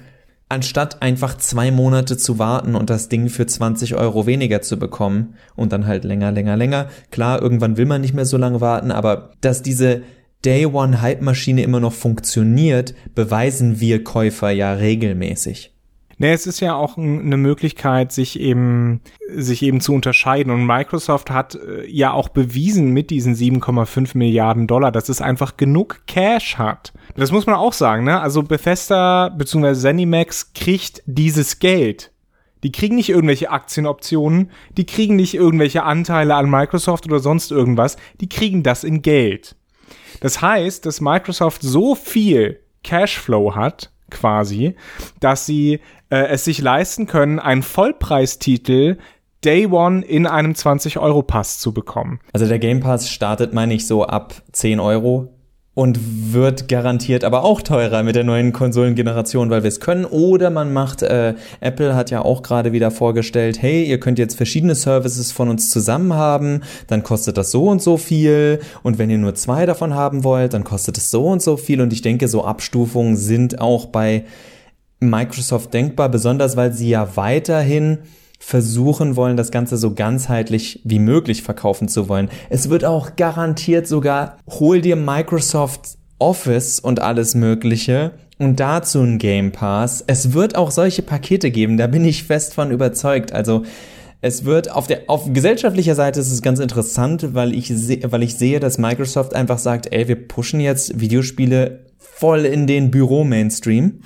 anstatt 0.49 1.01
einfach 1.01 1.37
zwei 1.37 1.71
Monate 1.71 2.15
zu 2.15 2.39
warten 2.39 2.75
und 2.75 2.89
das 2.89 3.09
Ding 3.09 3.27
für 3.27 3.45
20 3.45 3.95
Euro 3.95 4.25
weniger 4.27 4.61
zu 4.61 4.79
bekommen 4.79 5.35
und 5.57 5.73
dann 5.73 5.87
halt 5.87 6.05
länger, 6.05 6.31
länger, 6.31 6.55
länger. 6.55 6.87
Klar, 7.11 7.41
irgendwann 7.41 7.75
will 7.75 7.85
man 7.85 7.99
nicht 7.99 8.13
mehr 8.13 8.25
so 8.25 8.37
lange 8.37 8.61
warten, 8.61 8.91
aber 8.91 9.31
dass 9.41 9.61
diese 9.61 10.03
Day 10.45 10.65
One 10.65 11.01
Hype 11.01 11.21
Maschine 11.21 11.63
immer 11.63 11.81
noch 11.81 11.91
funktioniert, 11.91 12.95
beweisen 13.13 13.81
wir 13.81 14.05
Käufer 14.05 14.51
ja 14.51 14.71
regelmäßig. 14.71 15.76
Nee, 16.19 16.33
es 16.33 16.47
ist 16.47 16.61
ja 16.61 16.73
auch 16.73 16.97
eine 16.97 17.37
Möglichkeit, 17.37 18.11
sich 18.11 18.39
eben, 18.39 19.01
sich 19.29 19.61
eben 19.61 19.81
zu 19.81 19.93
unterscheiden. 19.93 20.51
Und 20.51 20.65
Microsoft 20.65 21.29
hat 21.29 21.55
äh, 21.55 21.85
ja 21.87 22.11
auch 22.11 22.29
bewiesen 22.29 22.91
mit 22.91 23.11
diesen 23.11 23.35
7,5 23.35 24.17
Milliarden 24.17 24.65
Dollar, 24.65 24.91
dass 24.91 25.09
es 25.09 25.21
einfach 25.21 25.57
genug 25.57 26.01
Cash 26.07 26.57
hat. 26.57 26.91
Das 27.15 27.31
muss 27.31 27.45
man 27.45 27.55
auch 27.55 27.73
sagen, 27.73 28.03
ne? 28.03 28.19
Also 28.19 28.41
Bethesda 28.41 29.29
bzw. 29.29 29.75
ZeniMax 29.75 30.53
kriegt 30.53 31.03
dieses 31.05 31.59
Geld. 31.59 32.11
Die 32.63 32.71
kriegen 32.71 32.95
nicht 32.95 33.09
irgendwelche 33.09 33.51
Aktienoptionen, 33.51 34.49
die 34.75 34.87
kriegen 34.87 35.15
nicht 35.15 35.35
irgendwelche 35.35 35.83
Anteile 35.83 36.35
an 36.35 36.49
Microsoft 36.49 37.05
oder 37.05 37.19
sonst 37.19 37.51
irgendwas, 37.51 37.97
die 38.19 38.29
kriegen 38.29 38.63
das 38.63 38.83
in 38.83 39.03
Geld. 39.03 39.55
Das 40.21 40.41
heißt, 40.41 40.85
dass 40.85 40.99
Microsoft 40.99 41.61
so 41.61 41.93
viel 41.93 42.59
Cashflow 42.83 43.55
hat, 43.55 43.91
quasi, 44.09 44.75
dass 45.19 45.45
sie 45.45 45.79
äh, 46.09 46.27
es 46.27 46.45
sich 46.45 46.59
leisten 46.61 47.07
können, 47.07 47.39
einen 47.39 47.63
Vollpreistitel 47.63 48.97
Day 49.43 49.67
One 49.67 50.03
in 50.03 50.25
einem 50.25 50.53
20-Euro-Pass 50.53 51.59
zu 51.59 51.73
bekommen. 51.73 52.19
Also 52.33 52.47
der 52.47 52.59
Game 52.59 52.79
Pass 52.79 53.09
startet, 53.09 53.53
meine 53.53 53.73
ich, 53.73 53.85
so 53.87 54.05
ab 54.05 54.33
10 54.51 54.79
Euro 54.79 55.36
und 55.77 56.33
wird 56.33 56.69
garantiert 56.69 57.23
aber 57.23 57.43
auch 57.43 57.61
teurer 57.61 58.01
mit 58.01 58.15
der 58.15 58.23
neuen 58.23 58.51
Konsolengeneration, 58.51 59.51
weil 59.51 59.61
wir 59.61 59.67
es 59.67 59.79
können. 59.79 60.05
Oder 60.05 60.49
man 60.49 60.73
macht, 60.73 61.03
äh, 61.03 61.35
Apple 61.59 61.93
hat 61.93 62.09
ja 62.09 62.23
auch 62.23 62.41
gerade 62.41 62.71
wieder 62.71 62.89
vorgestellt, 62.89 63.61
hey, 63.61 63.83
ihr 63.83 63.99
könnt 63.99 64.17
jetzt 64.17 64.35
verschiedene 64.35 64.73
Services 64.73 65.31
von 65.31 65.49
uns 65.49 65.69
zusammen 65.69 66.13
haben, 66.13 66.61
dann 66.87 67.03
kostet 67.03 67.37
das 67.37 67.51
so 67.51 67.65
und 67.65 67.79
so 67.79 67.97
viel. 67.97 68.59
Und 68.81 68.97
wenn 68.97 69.11
ihr 69.11 69.19
nur 69.19 69.35
zwei 69.35 69.67
davon 69.67 69.93
haben 69.93 70.23
wollt, 70.23 70.55
dann 70.55 70.63
kostet 70.63 70.97
es 70.97 71.11
so 71.11 71.27
und 71.27 71.43
so 71.43 71.57
viel. 71.57 71.79
Und 71.79 71.93
ich 71.93 72.01
denke, 72.01 72.27
so 72.27 72.43
Abstufungen 72.43 73.15
sind 73.15 73.61
auch 73.61 73.85
bei 73.85 74.23
Microsoft 74.99 75.75
denkbar, 75.75 76.09
besonders 76.09 76.57
weil 76.57 76.73
sie 76.73 76.89
ja 76.89 77.15
weiterhin 77.17 77.99
versuchen 78.39 79.15
wollen, 79.15 79.37
das 79.37 79.51
Ganze 79.51 79.77
so 79.77 79.93
ganzheitlich 79.93 80.81
wie 80.83 80.99
möglich 80.99 81.43
verkaufen 81.43 81.87
zu 81.87 82.07
wollen. 82.07 82.29
Es 82.49 82.69
wird 82.69 82.85
auch 82.85 83.15
garantiert 83.15 83.87
sogar, 83.87 84.37
hol 84.47 84.81
dir 84.81 84.95
Microsoft 84.95 85.97
Office 86.19 86.79
und 86.79 86.99
alles 86.99 87.35
Mögliche 87.35 88.13
und 88.39 88.59
dazu 88.59 89.01
ein 89.01 89.17
Game 89.17 89.51
Pass. 89.51 90.03
Es 90.07 90.33
wird 90.33 90.55
auch 90.55 90.71
solche 90.71 91.01
Pakete 91.01 91.51
geben, 91.51 91.77
da 91.77 91.87
bin 91.87 92.05
ich 92.05 92.23
fest 92.23 92.53
von 92.53 92.71
überzeugt. 92.71 93.33
Also 93.33 93.63
es 94.21 94.45
wird 94.45 94.71
auf 94.71 94.87
der 94.87 95.03
auf 95.07 95.31
gesellschaftlicher 95.31 95.95
Seite 95.95 96.19
ist 96.19 96.31
es 96.31 96.41
ganz 96.41 96.59
interessant, 96.59 97.33
weil 97.35 97.53
ich 97.53 97.67
sehe, 97.67 98.01
weil 98.11 98.23
ich 98.23 98.35
sehe, 98.35 98.59
dass 98.59 98.77
Microsoft 98.77 99.35
einfach 99.35 99.59
sagt, 99.59 99.93
ey, 99.93 100.07
wir 100.07 100.27
pushen 100.27 100.59
jetzt 100.59 100.99
Videospiele 100.99 101.85
voll 101.97 102.45
in 102.45 102.65
den 102.65 102.89
Büro 102.89 103.23
Mainstream 103.23 104.01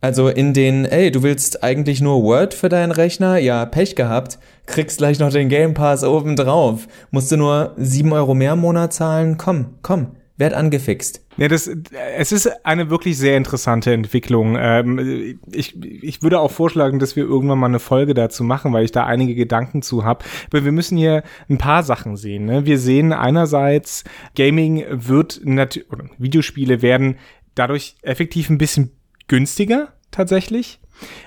also 0.00 0.28
in 0.28 0.54
den, 0.54 0.86
ey, 0.86 1.10
du 1.10 1.22
willst 1.22 1.62
eigentlich 1.62 2.00
nur 2.00 2.22
Word 2.22 2.54
für 2.54 2.70
deinen 2.70 2.90
Rechner? 2.90 3.36
Ja, 3.36 3.66
Pech 3.66 3.96
gehabt. 3.96 4.38
Kriegst 4.66 4.98
gleich 4.98 5.18
noch 5.18 5.30
den 5.30 5.48
Game 5.48 5.74
Pass 5.74 6.04
oben 6.04 6.36
drauf. 6.36 6.86
Musst 7.10 7.30
du 7.32 7.36
nur 7.36 7.74
sieben 7.76 8.12
Euro 8.12 8.34
mehr 8.34 8.54
im 8.54 8.60
Monat 8.60 8.94
zahlen? 8.94 9.36
Komm, 9.36 9.74
komm, 9.82 10.12
werd 10.38 10.54
angefixt. 10.54 11.26
Ja, 11.36 11.48
das, 11.48 11.70
es 12.16 12.32
ist 12.32 12.50
eine 12.64 12.88
wirklich 12.88 13.18
sehr 13.18 13.36
interessante 13.36 13.92
Entwicklung. 13.92 14.56
Ähm, 14.58 15.38
ich, 15.52 15.82
ich 15.82 16.22
würde 16.22 16.40
auch 16.40 16.50
vorschlagen, 16.50 16.98
dass 16.98 17.16
wir 17.16 17.24
irgendwann 17.24 17.58
mal 17.58 17.66
eine 17.66 17.78
Folge 17.78 18.14
dazu 18.14 18.42
machen, 18.42 18.72
weil 18.72 18.84
ich 18.84 18.92
da 18.92 19.04
einige 19.04 19.34
Gedanken 19.34 19.82
zu 19.82 20.04
habe. 20.04 20.24
Aber 20.50 20.64
wir 20.64 20.72
müssen 20.72 20.96
hier 20.96 21.24
ein 21.48 21.58
paar 21.58 21.82
Sachen 21.82 22.16
sehen. 22.16 22.46
Ne? 22.46 22.64
Wir 22.64 22.78
sehen 22.78 23.12
einerseits, 23.12 24.04
Gaming 24.34 24.84
wird 24.90 25.40
natürlich, 25.44 25.88
Videospiele 26.18 26.80
werden 26.80 27.16
dadurch 27.54 27.96
effektiv 28.02 28.48
ein 28.48 28.58
bisschen 28.58 28.92
günstiger 29.30 29.88
tatsächlich. 30.10 30.80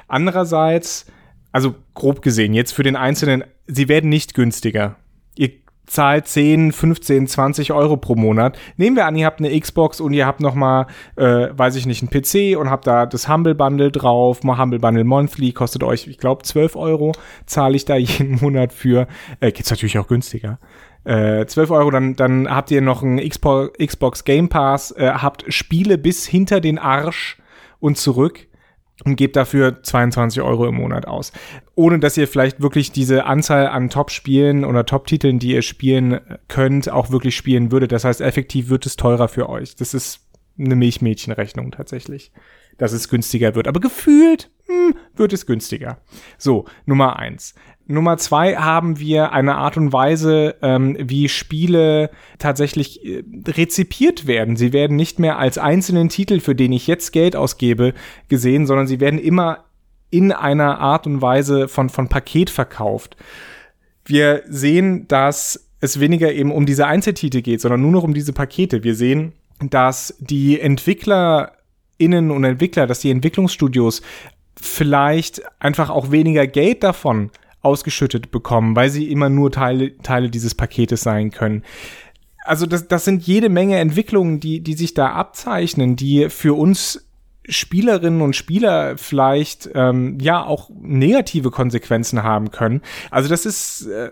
Andererseits, 0.08 1.08
also 1.52 1.74
grob 1.96 2.22
gesehen, 2.22 2.54
jetzt 2.54 2.74
für 2.74 2.84
den 2.84 2.98
Einzelnen, 2.98 3.46
sie 3.66 3.88
werden 3.88 4.10
nicht 4.10 4.34
günstiger. 4.34 4.98
Ihr 5.36 5.52
zahlt 5.86 6.28
10, 6.28 6.74
15, 6.74 7.28
20 7.28 7.72
Euro 7.72 7.96
pro 7.96 8.16
Monat. 8.16 8.60
Nehmen 8.76 8.98
wir 8.98 9.06
an, 9.06 9.16
ihr 9.16 9.26
habt 9.26 9.40
eine 9.40 9.58
Xbox 9.58 10.02
und 10.02 10.12
ihr 10.12 10.26
habt 10.26 10.42
noch 10.42 10.54
mal, 10.54 10.88
äh, 11.16 11.48
weiß 11.52 11.78
ich 11.78 11.86
nicht, 11.86 12.02
einen 12.02 12.10
PC 12.10 12.60
und 12.60 12.70
habt 12.70 12.88
da 12.88 13.06
das 13.06 13.30
Humble 13.30 13.56
Bundle 13.56 13.90
drauf. 13.90 14.42
Humble 14.44 14.80
Bundle 14.80 15.06
Monthly 15.06 15.54
kostet 15.54 15.82
euch, 15.82 16.06
ich 16.08 16.18
glaube, 16.18 16.44
12 16.44 16.76
Euro 16.76 17.14
zahle 17.46 17.78
ich 17.78 17.86
da 17.86 17.96
jeden 17.98 18.36
Monat 18.42 18.74
für. 18.74 19.08
Äh, 19.40 19.54
geht's 19.54 19.70
natürlich 19.70 19.98
auch 19.98 20.08
günstiger. 20.08 20.60
Äh, 21.06 21.46
12 21.46 21.72
Euro, 21.72 21.90
dann, 21.90 22.18
dann 22.18 22.50
habt 22.50 22.70
ihr 22.70 22.82
noch 22.82 23.02
einen 23.02 23.18
Xbox 23.20 24.26
Game 24.26 24.50
Pass, 24.50 24.92
äh, 24.92 25.10
habt 25.10 25.46
Spiele 25.48 25.98
bis 25.98 26.26
hinter 26.26 26.60
den 26.60 26.78
Arsch 26.78 27.38
und 27.84 27.98
zurück 27.98 28.48
und 29.04 29.18
gebt 29.18 29.36
dafür 29.36 29.84
22 29.84 30.42
Euro 30.42 30.66
im 30.68 30.76
Monat 30.76 31.06
aus. 31.06 31.34
Ohne 31.76 32.00
dass 32.00 32.16
ihr 32.16 32.30
vielleicht 32.30 32.62
wirklich 32.62 32.94
diese 32.94 33.26
Anzahl 33.26 33.68
an 33.68 33.90
Top-Spielen 33.90 34.64
oder 34.64 34.86
Top-Titeln, 34.86 35.38
die 35.38 35.52
ihr 35.52 35.64
spielen 35.64 36.22
könnt, 36.48 36.90
auch 36.90 37.12
wirklich 37.12 37.36
spielen 37.36 37.74
würdet. 37.74 37.92
Das 37.92 38.06
heißt, 38.06 38.22
effektiv 38.22 38.70
wird 38.70 38.86
es 38.86 38.96
teurer 38.96 39.28
für 39.28 39.50
euch. 39.50 39.76
Das 39.76 39.94
ist 39.94 40.22
eine 40.58 40.76
Milchmädchenrechnung 40.76 41.72
tatsächlich, 41.72 42.32
dass 42.78 42.94
es 42.94 43.10
günstiger 43.10 43.54
wird. 43.54 43.68
Aber 43.68 43.82
gefühlt 43.82 44.50
hm, 44.68 44.96
wird 45.16 45.34
es 45.34 45.46
günstiger. 45.46 45.98
So, 46.38 46.66
Nummer 46.86 47.18
eins. 47.18 47.54
Nummer 47.86 48.18
zwei 48.18 48.56
haben 48.56 48.98
wir 48.98 49.34
eine 49.34 49.56
Art 49.56 49.76
und 49.76 49.92
Weise, 49.92 50.56
ähm, 50.62 50.96
wie 51.00 51.28
Spiele 51.28 52.12
tatsächlich 52.40 53.06
äh, 53.06 53.24
rezipiert 53.48 54.26
werden. 54.26 54.56
Sie 54.56 54.72
werden 54.72 54.96
nicht 54.96 55.20
mehr 55.20 55.38
als 55.38 55.58
einzelnen 55.58 56.08
Titel, 56.08 56.40
für 56.40 56.56
den 56.56 56.72
ich 56.72 56.88
jetzt 56.88 57.12
Geld 57.12 57.36
ausgebe, 57.36 57.94
gesehen, 58.30 58.66
sondern 58.66 58.88
sie 58.88 59.02
werden 59.02 59.20
immer 59.20 59.66
in 60.10 60.32
einer 60.32 60.80
Art 60.80 61.08
und 61.08 61.22
Weise 61.22 61.68
von, 61.68 61.90
von 61.90 62.08
Paket 62.08 62.50
verkauft. 62.50 63.18
Wir 64.06 64.44
sehen, 64.48 65.08
dass 65.08 65.70
es 65.82 66.00
weniger 66.00 66.32
eben 66.32 66.52
um 66.52 66.66
diese 66.66 66.88
Einzeltitel 66.88 67.42
geht, 67.42 67.60
sondern 67.60 67.82
nur 67.82 67.92
noch 67.92 68.04
um 68.04 68.14
diese 68.14 68.32
Pakete. 68.32 68.84
Wir 68.84 68.96
sehen, 68.96 69.34
dass 69.60 70.16
die 70.20 70.60
EntwicklerInnen 70.60 72.32
und 72.32 72.44
Entwickler, 72.44 72.88
dass 72.88 73.00
die 73.00 73.12
Entwicklungsstudios 73.12 74.02
vielleicht 74.60 75.42
einfach 75.60 75.90
auch 75.90 76.12
weniger 76.12 76.48
Geld 76.48 76.84
davon 76.84 77.32
ausgeschüttet 77.62 78.32
bekommen, 78.32 78.76
weil 78.76 78.90
sie 78.90 79.10
immer 79.12 79.30
nur 79.30 79.52
Teile, 79.52 79.98
Teile 80.00 80.30
dieses 80.30 80.54
Paketes 80.54 81.02
sein 81.02 81.32
können. 81.32 81.64
Also 82.46 82.66
das, 82.66 82.88
das 82.88 83.06
sind 83.06 83.24
jede 83.24 83.50
Menge 83.50 83.78
Entwicklungen, 83.80 84.40
die, 84.40 84.60
die 84.60 84.74
sich 84.74 84.94
da 84.94 85.14
abzeichnen, 85.14 85.96
die 85.96 86.30
für 86.30 86.54
uns 86.56 87.08
Spielerinnen 87.48 88.22
und 88.22 88.36
Spieler 88.36 88.98
vielleicht 88.98 89.70
ähm, 89.76 90.18
ja 90.22 90.46
auch 90.46 90.70
negative 90.82 91.52
Konsequenzen 91.52 92.24
haben 92.24 92.52
können. 92.52 92.82
Also 93.12 93.30
das 93.30 93.46
ist 93.46 93.88
äh, 93.88 94.12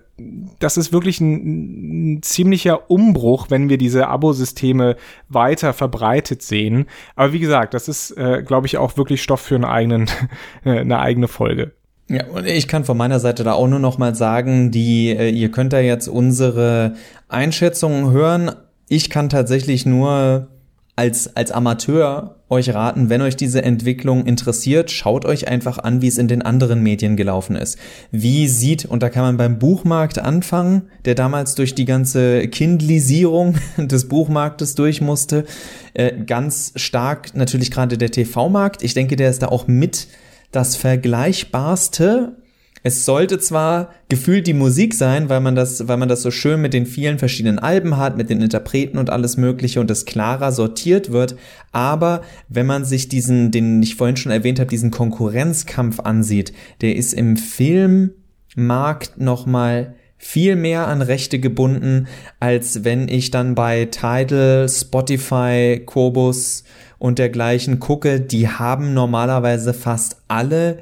das 0.59 0.77
ist 0.77 0.93
wirklich 0.93 1.19
ein, 1.21 2.17
ein 2.17 2.23
ziemlicher 2.23 2.89
Umbruch, 2.89 3.47
wenn 3.49 3.69
wir 3.69 3.77
diese 3.77 4.07
Abosysteme 4.07 4.95
weiter 5.29 5.73
verbreitet 5.73 6.41
sehen. 6.41 6.85
Aber 7.15 7.33
wie 7.33 7.39
gesagt, 7.39 7.73
das 7.73 7.87
ist, 7.87 8.11
äh, 8.17 8.43
glaube 8.45 8.67
ich, 8.67 8.77
auch 8.77 8.97
wirklich 8.97 9.21
Stoff 9.23 9.41
für 9.41 9.55
einen 9.55 9.65
eigenen, 9.65 10.09
eine 10.63 10.99
eigene 10.99 11.27
Folge. 11.27 11.71
Ja, 12.09 12.27
und 12.27 12.45
ich 12.45 12.67
kann 12.67 12.83
von 12.83 12.97
meiner 12.97 13.19
Seite 13.19 13.43
da 13.43 13.53
auch 13.53 13.67
nur 13.67 13.79
noch 13.79 13.97
mal 13.97 14.15
sagen, 14.15 14.71
die, 14.71 15.09
äh, 15.09 15.29
ihr 15.29 15.49
könnt 15.49 15.73
da 15.73 15.79
jetzt 15.79 16.07
unsere 16.07 16.95
Einschätzungen 17.29 18.11
hören. 18.11 18.51
Ich 18.89 19.09
kann 19.09 19.29
tatsächlich 19.29 19.85
nur 19.85 20.49
als, 20.95 21.35
als 21.35 21.51
Amateur 21.51 22.35
euch 22.49 22.73
raten, 22.73 23.09
wenn 23.09 23.21
euch 23.21 23.37
diese 23.37 23.63
Entwicklung 23.63 24.25
interessiert, 24.25 24.91
schaut 24.91 25.25
euch 25.25 25.47
einfach 25.47 25.77
an, 25.77 26.01
wie 26.01 26.07
es 26.07 26.17
in 26.17 26.27
den 26.27 26.41
anderen 26.41 26.83
Medien 26.83 27.15
gelaufen 27.15 27.55
ist. 27.55 27.77
Wie 28.11 28.47
sieht, 28.47 28.85
und 28.85 29.01
da 29.01 29.09
kann 29.09 29.23
man 29.23 29.37
beim 29.37 29.57
Buchmarkt 29.57 30.19
anfangen, 30.19 30.83
der 31.05 31.15
damals 31.15 31.55
durch 31.55 31.75
die 31.75 31.85
ganze 31.85 32.47
Kindlisierung 32.49 33.55
des 33.77 34.09
Buchmarktes 34.09 34.75
durch 34.75 34.99
musste, 34.99 35.45
äh, 35.93 36.11
ganz 36.25 36.73
stark 36.75 37.35
natürlich 37.35 37.71
gerade 37.71 37.97
der 37.97 38.11
TV-Markt. 38.11 38.83
Ich 38.83 38.93
denke, 38.93 39.15
der 39.15 39.29
ist 39.29 39.41
da 39.41 39.47
auch 39.47 39.67
mit 39.67 40.07
das 40.51 40.75
Vergleichbarste. 40.75 42.35
Es 42.83 43.05
sollte 43.05 43.37
zwar 43.37 43.93
gefühlt 44.09 44.47
die 44.47 44.55
Musik 44.55 44.95
sein, 44.95 45.29
weil 45.29 45.39
man 45.39 45.55
das, 45.55 45.87
weil 45.87 45.97
man 45.97 46.09
das 46.09 46.23
so 46.23 46.31
schön 46.31 46.61
mit 46.61 46.73
den 46.73 46.87
vielen 46.87 47.19
verschiedenen 47.19 47.59
Alben 47.59 47.97
hat, 47.97 48.17
mit 48.17 48.29
den 48.29 48.41
Interpreten 48.41 48.97
und 48.97 49.11
alles 49.11 49.37
Mögliche 49.37 49.79
und 49.79 49.91
es 49.91 50.05
klarer 50.05 50.51
sortiert 50.51 51.11
wird, 51.11 51.35
aber 51.71 52.21
wenn 52.49 52.65
man 52.65 52.83
sich 52.83 53.07
diesen, 53.07 53.51
den 53.51 53.83
ich 53.83 53.95
vorhin 53.95 54.17
schon 54.17 54.31
erwähnt 54.31 54.59
habe, 54.59 54.69
diesen 54.69 54.89
Konkurrenzkampf 54.89 55.99
ansieht, 55.99 56.53
der 56.81 56.95
ist 56.95 57.13
im 57.13 57.37
Filmmarkt 57.37 59.19
nochmal 59.19 59.93
viel 60.17 60.55
mehr 60.55 60.87
an 60.87 61.01
Rechte 61.01 61.39
gebunden, 61.39 62.07
als 62.39 62.83
wenn 62.83 63.07
ich 63.07 63.31
dann 63.31 63.55
bei 63.55 63.85
Tidal, 63.85 64.69
Spotify, 64.69 65.81
Kobus 65.83 66.63
und 66.99 67.17
dergleichen 67.17 67.79
gucke. 67.79 68.21
Die 68.21 68.47
haben 68.47 68.93
normalerweise 68.93 69.73
fast 69.73 70.17
alle 70.27 70.77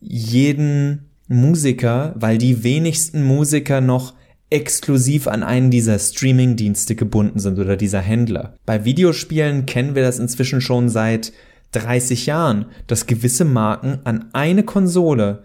jeden 0.00 1.10
Musiker, 1.28 2.14
weil 2.16 2.38
die 2.38 2.64
wenigsten 2.64 3.22
Musiker 3.22 3.80
noch 3.80 4.14
exklusiv 4.50 5.26
an 5.26 5.42
einen 5.42 5.70
dieser 5.70 5.98
Streaming-Dienste 5.98 6.94
gebunden 6.94 7.38
sind 7.38 7.58
oder 7.58 7.76
dieser 7.76 8.00
Händler. 8.00 8.54
Bei 8.66 8.84
Videospielen 8.84 9.66
kennen 9.66 9.94
wir 9.94 10.02
das 10.02 10.18
inzwischen 10.18 10.60
schon 10.60 10.88
seit 10.88 11.32
30 11.72 12.26
Jahren, 12.26 12.66
dass 12.86 13.06
gewisse 13.06 13.44
Marken 13.44 13.98
an 14.04 14.26
eine 14.32 14.62
Konsole 14.62 15.42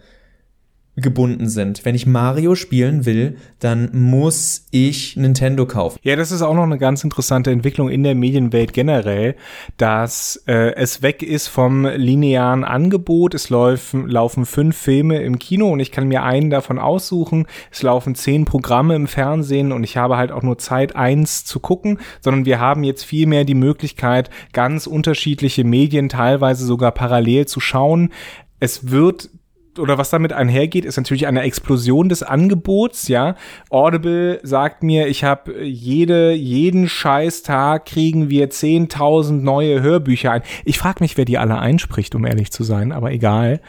gebunden 1.00 1.48
sind. 1.48 1.84
Wenn 1.84 1.94
ich 1.94 2.06
Mario 2.06 2.54
spielen 2.54 3.06
will, 3.06 3.36
dann 3.58 3.90
muss 3.92 4.66
ich 4.70 5.16
Nintendo 5.16 5.66
kaufen. 5.66 5.98
Ja, 6.02 6.16
das 6.16 6.32
ist 6.32 6.42
auch 6.42 6.54
noch 6.54 6.64
eine 6.64 6.78
ganz 6.78 7.04
interessante 7.04 7.50
Entwicklung 7.50 7.88
in 7.88 8.02
der 8.02 8.14
Medienwelt 8.14 8.72
generell, 8.72 9.36
dass 9.76 10.42
äh, 10.46 10.74
es 10.74 11.02
weg 11.02 11.22
ist 11.22 11.48
vom 11.48 11.86
linearen 11.86 12.64
Angebot. 12.64 13.34
Es 13.34 13.50
laufen, 13.50 14.08
laufen 14.08 14.46
fünf 14.46 14.76
Filme 14.76 15.20
im 15.22 15.38
Kino 15.38 15.70
und 15.70 15.80
ich 15.80 15.92
kann 15.92 16.08
mir 16.08 16.22
einen 16.22 16.50
davon 16.50 16.78
aussuchen. 16.78 17.46
Es 17.70 17.82
laufen 17.82 18.14
zehn 18.14 18.44
Programme 18.44 18.94
im 18.94 19.06
Fernsehen 19.06 19.72
und 19.72 19.84
ich 19.84 19.96
habe 19.96 20.16
halt 20.16 20.32
auch 20.32 20.42
nur 20.42 20.58
Zeit, 20.58 20.96
eins 20.96 21.44
zu 21.44 21.60
gucken, 21.60 21.98
sondern 22.20 22.44
wir 22.44 22.60
haben 22.60 22.84
jetzt 22.84 23.04
viel 23.04 23.26
mehr 23.26 23.44
die 23.44 23.54
Möglichkeit, 23.54 24.30
ganz 24.52 24.86
unterschiedliche 24.86 25.64
Medien 25.64 26.08
teilweise 26.08 26.64
sogar 26.64 26.92
parallel 26.92 27.46
zu 27.46 27.60
schauen. 27.60 28.10
Es 28.58 28.90
wird 28.90 29.30
oder 29.78 29.98
was 29.98 30.10
damit 30.10 30.32
einhergeht, 30.32 30.84
ist 30.84 30.96
natürlich 30.96 31.26
eine 31.26 31.42
Explosion 31.42 32.08
des 32.08 32.22
Angebots, 32.22 33.08
ja. 33.08 33.36
Audible 33.70 34.40
sagt 34.42 34.82
mir, 34.82 35.06
ich 35.06 35.24
habe 35.24 35.62
jede, 35.64 36.32
jeden 36.32 36.88
Scheißtag 36.88 37.86
kriegen 37.86 38.30
wir 38.30 38.50
10.000 38.50 39.32
neue 39.32 39.82
Hörbücher 39.82 40.32
ein. 40.32 40.42
Ich 40.64 40.78
frage 40.78 41.02
mich, 41.02 41.16
wer 41.16 41.24
die 41.24 41.38
alle 41.38 41.58
einspricht, 41.58 42.14
um 42.14 42.26
ehrlich 42.26 42.50
zu 42.50 42.64
sein, 42.64 42.92
aber 42.92 43.12
egal. 43.12 43.60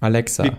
Alexa. 0.00 0.44
Wie 0.44 0.52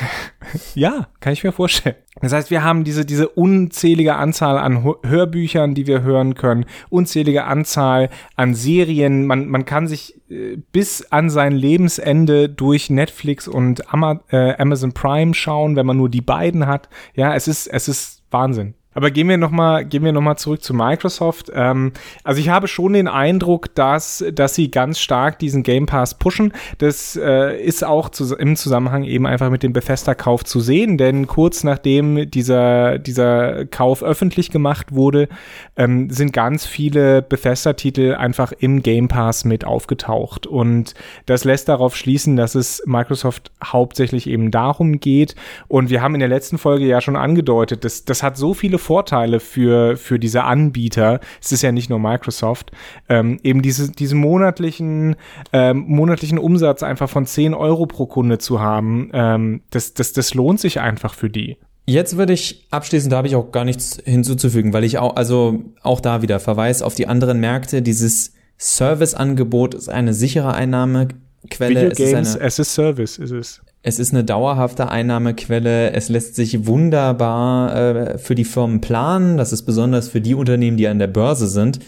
ja, 0.74 1.08
kann 1.20 1.32
ich 1.32 1.44
mir 1.44 1.52
vorstellen. 1.52 1.96
Das 2.20 2.32
heißt, 2.32 2.50
wir 2.50 2.62
haben 2.62 2.84
diese, 2.84 3.04
diese 3.04 3.28
unzählige 3.28 4.16
Anzahl 4.16 4.58
an 4.58 4.84
Hörbüchern, 5.02 5.74
die 5.74 5.86
wir 5.86 6.02
hören 6.02 6.34
können, 6.34 6.66
unzählige 6.90 7.44
Anzahl 7.44 8.10
an 8.36 8.54
Serien. 8.54 9.26
Man, 9.26 9.48
man 9.48 9.64
kann 9.64 9.86
sich 9.86 10.20
äh, 10.30 10.56
bis 10.72 11.10
an 11.10 11.30
sein 11.30 11.52
Lebensende 11.52 12.48
durch 12.48 12.90
Netflix 12.90 13.48
und 13.48 13.92
Ama 13.92 14.20
äh, 14.30 14.54
Amazon 14.56 14.92
Prime 14.92 15.34
schauen, 15.34 15.76
wenn 15.76 15.86
man 15.86 15.96
nur 15.96 16.08
die 16.08 16.20
beiden 16.20 16.66
hat. 16.66 16.88
Ja, 17.14 17.34
es 17.34 17.48
ist, 17.48 17.66
es 17.66 17.88
ist 17.88 18.22
Wahnsinn. 18.30 18.74
Aber 18.94 19.10
gehen 19.10 19.28
wir 19.28 19.38
nochmal, 19.38 19.84
gehen 19.84 20.04
wir 20.04 20.12
noch 20.12 20.20
mal 20.20 20.36
zurück 20.36 20.62
zu 20.62 20.74
Microsoft. 20.74 21.50
Ähm, 21.54 21.92
also 22.24 22.40
ich 22.40 22.48
habe 22.48 22.68
schon 22.68 22.92
den 22.92 23.08
Eindruck, 23.08 23.74
dass, 23.74 24.24
dass 24.32 24.54
sie 24.54 24.70
ganz 24.70 24.98
stark 24.98 25.38
diesen 25.38 25.62
Game 25.62 25.86
Pass 25.86 26.18
pushen. 26.18 26.52
Das 26.78 27.16
äh, 27.16 27.56
ist 27.62 27.84
auch 27.84 28.10
zu, 28.10 28.36
im 28.36 28.56
Zusammenhang 28.56 29.04
eben 29.04 29.26
einfach 29.26 29.50
mit 29.50 29.62
dem 29.62 29.72
Bethesda-Kauf 29.72 30.44
zu 30.44 30.60
sehen, 30.60 30.98
denn 30.98 31.26
kurz 31.26 31.64
nachdem 31.64 32.30
dieser, 32.30 32.98
dieser 32.98 33.64
Kauf 33.66 34.02
öffentlich 34.02 34.50
gemacht 34.50 34.94
wurde, 34.94 35.28
ähm, 35.76 36.10
sind 36.10 36.32
ganz 36.32 36.66
viele 36.66 37.22
Bethesda-Titel 37.22 38.14
einfach 38.14 38.52
im 38.52 38.82
Game 38.82 39.08
Pass 39.08 39.44
mit 39.44 39.64
aufgetaucht. 39.64 40.46
Und 40.46 40.94
das 41.26 41.44
lässt 41.44 41.68
darauf 41.68 41.96
schließen, 41.96 42.36
dass 42.36 42.54
es 42.54 42.82
Microsoft 42.86 43.52
hauptsächlich 43.64 44.26
eben 44.26 44.50
darum 44.50 45.00
geht. 45.00 45.34
Und 45.68 45.88
wir 45.88 46.02
haben 46.02 46.14
in 46.14 46.20
der 46.20 46.28
letzten 46.28 46.58
Folge 46.58 46.84
ja 46.84 47.00
schon 47.00 47.16
angedeutet, 47.16 47.84
dass 47.84 48.04
das 48.04 48.22
hat 48.22 48.36
so 48.36 48.54
viele 48.54 48.78
Vorteile 48.82 49.40
für, 49.40 49.96
für 49.96 50.18
diese 50.18 50.44
Anbieter. 50.44 51.20
Es 51.40 51.52
ist 51.52 51.62
ja 51.62 51.72
nicht 51.72 51.88
nur 51.88 51.98
Microsoft. 51.98 52.72
Ähm, 53.08 53.38
eben 53.42 53.62
diese, 53.62 53.90
diesen 53.90 54.20
monatlichen, 54.20 55.16
ähm, 55.52 55.84
monatlichen 55.86 56.38
Umsatz 56.38 56.82
einfach 56.82 57.08
von 57.08 57.24
10 57.24 57.54
Euro 57.54 57.86
pro 57.86 58.06
Kunde 58.06 58.38
zu 58.38 58.60
haben, 58.60 59.10
ähm, 59.12 59.62
das, 59.70 59.94
das, 59.94 60.12
das 60.12 60.34
lohnt 60.34 60.60
sich 60.60 60.80
einfach 60.80 61.14
für 61.14 61.30
die. 61.30 61.56
Jetzt 61.86 62.16
würde 62.16 62.32
ich 62.32 62.66
abschließend, 62.70 63.12
da 63.12 63.16
habe 63.16 63.28
ich 63.28 63.34
auch 63.34 63.50
gar 63.50 63.64
nichts 63.64 64.00
hinzuzufügen, 64.04 64.72
weil 64.72 64.84
ich 64.84 64.98
auch, 64.98 65.16
also 65.16 65.62
auch 65.82 66.00
da 66.00 66.22
wieder 66.22 66.38
Verweis 66.38 66.80
auf 66.80 66.94
die 66.94 67.08
anderen 67.08 67.40
Märkte. 67.40 67.82
Dieses 67.82 68.34
Serviceangebot 68.56 69.74
ist 69.74 69.88
eine 69.88 70.14
sichere 70.14 70.54
Einnahmequelle. 70.54 71.70
Video 71.70 71.88
es 71.88 71.98
Games 71.98 72.28
ist 72.28 72.36
eine, 72.36 72.44
as 72.44 72.60
a 72.60 72.64
Service 72.64 73.18
ist 73.18 73.32
es. 73.32 73.62
Es 73.82 73.98
ist 73.98 74.12
eine 74.12 74.22
dauerhafte 74.22 74.88
Einnahmequelle. 74.88 75.92
Es 75.92 76.08
lässt 76.08 76.36
sich 76.36 76.66
wunderbar 76.66 77.76
äh, 77.76 78.18
für 78.18 78.36
die 78.36 78.44
Firmen 78.44 78.80
planen. 78.80 79.36
Das 79.36 79.52
ist 79.52 79.62
besonders 79.62 80.08
für 80.08 80.20
die 80.20 80.34
Unternehmen, 80.34 80.76
die 80.76 80.86
an 80.86 81.00
der 81.00 81.08
Börse 81.08 81.48
sind, 81.48 81.80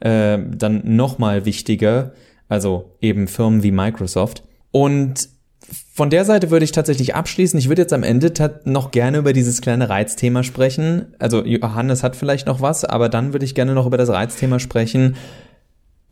äh, 0.00 0.38
dann 0.56 0.82
nochmal 0.84 1.44
wichtiger. 1.44 2.12
Also 2.48 2.92
eben 3.00 3.26
Firmen 3.26 3.62
wie 3.62 3.72
Microsoft. 3.72 4.44
Und 4.70 5.28
von 5.94 6.10
der 6.10 6.24
Seite 6.24 6.50
würde 6.50 6.64
ich 6.64 6.72
tatsächlich 6.72 7.14
abschließen. 7.14 7.58
Ich 7.58 7.68
würde 7.68 7.82
jetzt 7.82 7.92
am 7.92 8.02
Ende 8.02 8.32
noch 8.64 8.90
gerne 8.90 9.18
über 9.18 9.32
dieses 9.32 9.60
kleine 9.60 9.88
Reizthema 9.88 10.42
sprechen. 10.42 11.14
Also 11.18 11.44
Johannes 11.44 12.02
hat 12.02 12.14
vielleicht 12.14 12.46
noch 12.46 12.60
was, 12.60 12.84
aber 12.84 13.08
dann 13.08 13.32
würde 13.32 13.44
ich 13.44 13.54
gerne 13.54 13.74
noch 13.74 13.86
über 13.86 13.96
das 13.96 14.08
Reizthema 14.08 14.58
sprechen. 14.58 15.16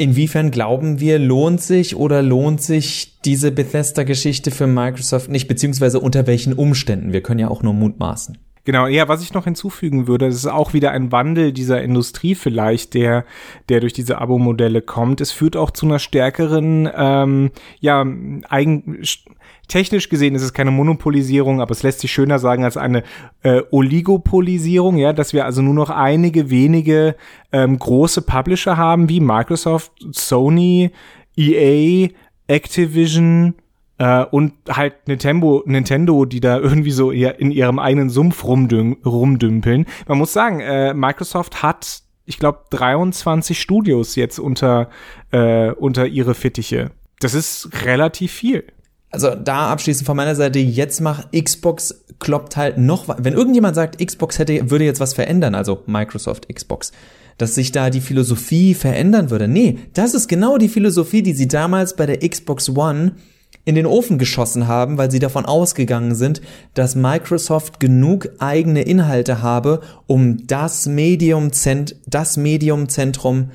Inwiefern 0.00 0.50
glauben 0.50 0.98
wir, 0.98 1.18
lohnt 1.18 1.60
sich 1.60 1.94
oder 1.94 2.22
lohnt 2.22 2.62
sich 2.62 3.20
diese 3.22 3.52
Bethesda-Geschichte 3.52 4.50
für 4.50 4.66
Microsoft 4.66 5.28
nicht, 5.28 5.46
beziehungsweise 5.46 6.00
unter 6.00 6.26
welchen 6.26 6.54
Umständen? 6.54 7.12
Wir 7.12 7.20
können 7.20 7.38
ja 7.38 7.48
auch 7.48 7.62
nur 7.62 7.74
mutmaßen. 7.74 8.38
Genau, 8.64 8.86
ja, 8.86 9.08
was 9.08 9.22
ich 9.22 9.32
noch 9.32 9.44
hinzufügen 9.44 10.06
würde, 10.06 10.26
das 10.26 10.36
ist 10.36 10.46
auch 10.46 10.74
wieder 10.74 10.90
ein 10.90 11.10
Wandel 11.12 11.52
dieser 11.52 11.82
Industrie 11.82 12.34
vielleicht, 12.34 12.92
der, 12.92 13.24
der 13.70 13.80
durch 13.80 13.94
diese 13.94 14.18
Abo-Modelle 14.18 14.82
kommt. 14.82 15.22
Es 15.22 15.32
führt 15.32 15.56
auch 15.56 15.70
zu 15.70 15.86
einer 15.86 15.98
stärkeren, 15.98 16.88
ähm, 16.94 17.50
ja, 17.80 18.04
eigen, 18.48 19.02
technisch 19.66 20.10
gesehen 20.10 20.34
ist 20.34 20.42
es 20.42 20.52
keine 20.52 20.72
Monopolisierung, 20.72 21.62
aber 21.62 21.70
es 21.70 21.82
lässt 21.82 22.00
sich 22.00 22.12
schöner 22.12 22.38
sagen 22.38 22.64
als 22.64 22.76
eine 22.76 23.02
äh, 23.42 23.62
Oligopolisierung, 23.70 24.98
ja, 24.98 25.14
dass 25.14 25.32
wir 25.32 25.46
also 25.46 25.62
nur 25.62 25.74
noch 25.74 25.90
einige 25.90 26.50
wenige 26.50 27.16
ähm, 27.52 27.78
große 27.78 28.22
Publisher 28.22 28.76
haben, 28.76 29.08
wie 29.08 29.20
Microsoft, 29.20 29.92
Sony, 30.12 30.90
EA, 31.36 32.08
Activision, 32.46 33.54
äh, 34.00 34.24
und 34.24 34.54
halt 34.68 35.06
Nintendo, 35.06 35.62
Nintendo, 35.66 36.24
die 36.24 36.40
da 36.40 36.58
irgendwie 36.60 36.90
so 36.90 37.10
in 37.10 37.50
ihrem 37.52 37.78
eigenen 37.78 38.10
Sumpf 38.10 38.42
rumdümpeln. 38.44 39.86
Man 40.08 40.18
muss 40.18 40.32
sagen, 40.32 40.60
äh, 40.60 40.94
Microsoft 40.94 41.62
hat, 41.62 42.02
ich 42.24 42.38
glaube, 42.38 42.60
23 42.70 43.60
Studios 43.60 44.16
jetzt 44.16 44.38
unter, 44.38 44.88
äh, 45.30 45.70
unter 45.72 46.06
ihre 46.06 46.34
Fittiche. 46.34 46.90
Das 47.20 47.34
ist 47.34 47.68
relativ 47.84 48.32
viel 48.32 48.64
also 49.12 49.34
da 49.34 49.72
abschließend 49.72 50.06
von 50.06 50.16
meiner 50.16 50.36
Seite, 50.36 50.60
jetzt 50.60 51.00
macht 51.00 51.32
Xbox 51.32 52.04
kloppt 52.20 52.56
halt 52.56 52.78
noch, 52.78 53.08
wenn 53.18 53.32
irgendjemand 53.32 53.74
sagt, 53.74 53.98
Xbox 53.98 54.38
hätte, 54.38 54.70
würde 54.70 54.84
jetzt 54.84 55.00
was 55.00 55.14
verändern, 55.14 55.56
also 55.56 55.82
Microsoft 55.86 56.48
Xbox, 56.48 56.92
dass 57.36 57.56
sich 57.56 57.72
da 57.72 57.90
die 57.90 58.00
Philosophie 58.00 58.72
verändern 58.72 59.30
würde. 59.30 59.48
Nee, 59.48 59.78
das 59.94 60.14
ist 60.14 60.28
genau 60.28 60.58
die 60.58 60.68
Philosophie, 60.68 61.22
die 61.22 61.32
sie 61.32 61.48
damals 61.48 61.96
bei 61.96 62.06
der 62.06 62.18
Xbox 62.20 62.68
One 62.68 63.16
in 63.70 63.76
den 63.76 63.87
Ofen 63.87 64.18
geschossen 64.18 64.68
haben, 64.68 64.98
weil 64.98 65.11
sie 65.11 65.18
davon 65.18 65.46
ausgegangen 65.46 66.14
sind, 66.14 66.42
dass 66.74 66.94
Microsoft 66.94 67.80
genug 67.80 68.28
eigene 68.38 68.83
Inhalte 68.83 69.42
habe, 69.42 69.80
um 70.06 70.46
das 70.46 70.87
Medium, 70.87 71.50
das 72.06 72.37
Mediumzentrum 72.37 73.50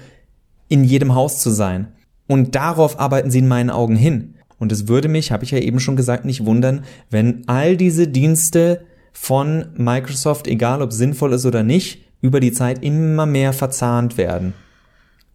in 0.68 0.84
jedem 0.84 1.14
Haus 1.14 1.40
zu 1.42 1.52
sein. 1.52 1.90
Und 2.28 2.56
darauf 2.56 3.00
arbeiten 3.00 3.30
sie 3.30 3.40
in 3.40 3.48
meinen 3.48 3.70
Augen 3.70 3.96
hin. 3.96 4.36
Und 4.58 4.72
es 4.72 4.88
würde 4.88 5.10
mich, 5.10 5.32
habe 5.32 5.44
ich 5.44 5.52
ja 5.52 5.60
eben 5.60 5.80
schon 5.80 5.96
gesagt, 5.96 6.26
nicht 6.26 6.46
wundern, 6.46 6.86
wenn 7.10 7.44
all 7.48 7.78
diese 7.78 8.08
Dienste 8.08 8.82
von 9.12 9.68
Microsoft, 9.76 10.48
egal 10.48 10.82
ob 10.82 10.92
sinnvoll 10.92 11.34
ist 11.34 11.46
oder 11.46 11.64
nicht, 11.64 12.02
über 12.22 12.40
die 12.40 12.52
Zeit 12.52 12.84
immer 12.84 13.26
mehr 13.26 13.54
verzahnt 13.54 14.18
werden. 14.18 14.54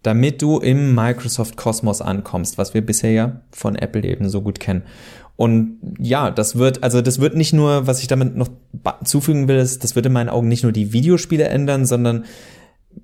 Damit 0.02 0.40
du 0.40 0.58
im 0.58 0.94
Microsoft-Kosmos 0.94 2.00
ankommst, 2.00 2.56
was 2.56 2.72
wir 2.72 2.84
bisher 2.84 3.12
ja 3.12 3.40
von 3.50 3.76
Apple 3.76 4.04
eben 4.04 4.28
so 4.28 4.40
gut 4.40 4.60
kennen. 4.60 4.82
Und 5.36 5.78
ja, 5.98 6.30
das 6.30 6.56
wird, 6.56 6.82
also 6.82 7.00
das 7.00 7.18
wird 7.18 7.34
nicht 7.34 7.52
nur, 7.52 7.86
was 7.86 8.00
ich 8.00 8.08
damit 8.08 8.36
noch 8.36 8.48
zufügen 9.04 9.48
will, 9.48 9.56
ist, 9.56 9.84
das 9.84 9.96
wird 9.96 10.06
in 10.06 10.12
meinen 10.12 10.28
Augen 10.28 10.48
nicht 10.48 10.62
nur 10.62 10.72
die 10.72 10.92
Videospiele 10.92 11.48
ändern, 11.48 11.86
sondern 11.86 12.24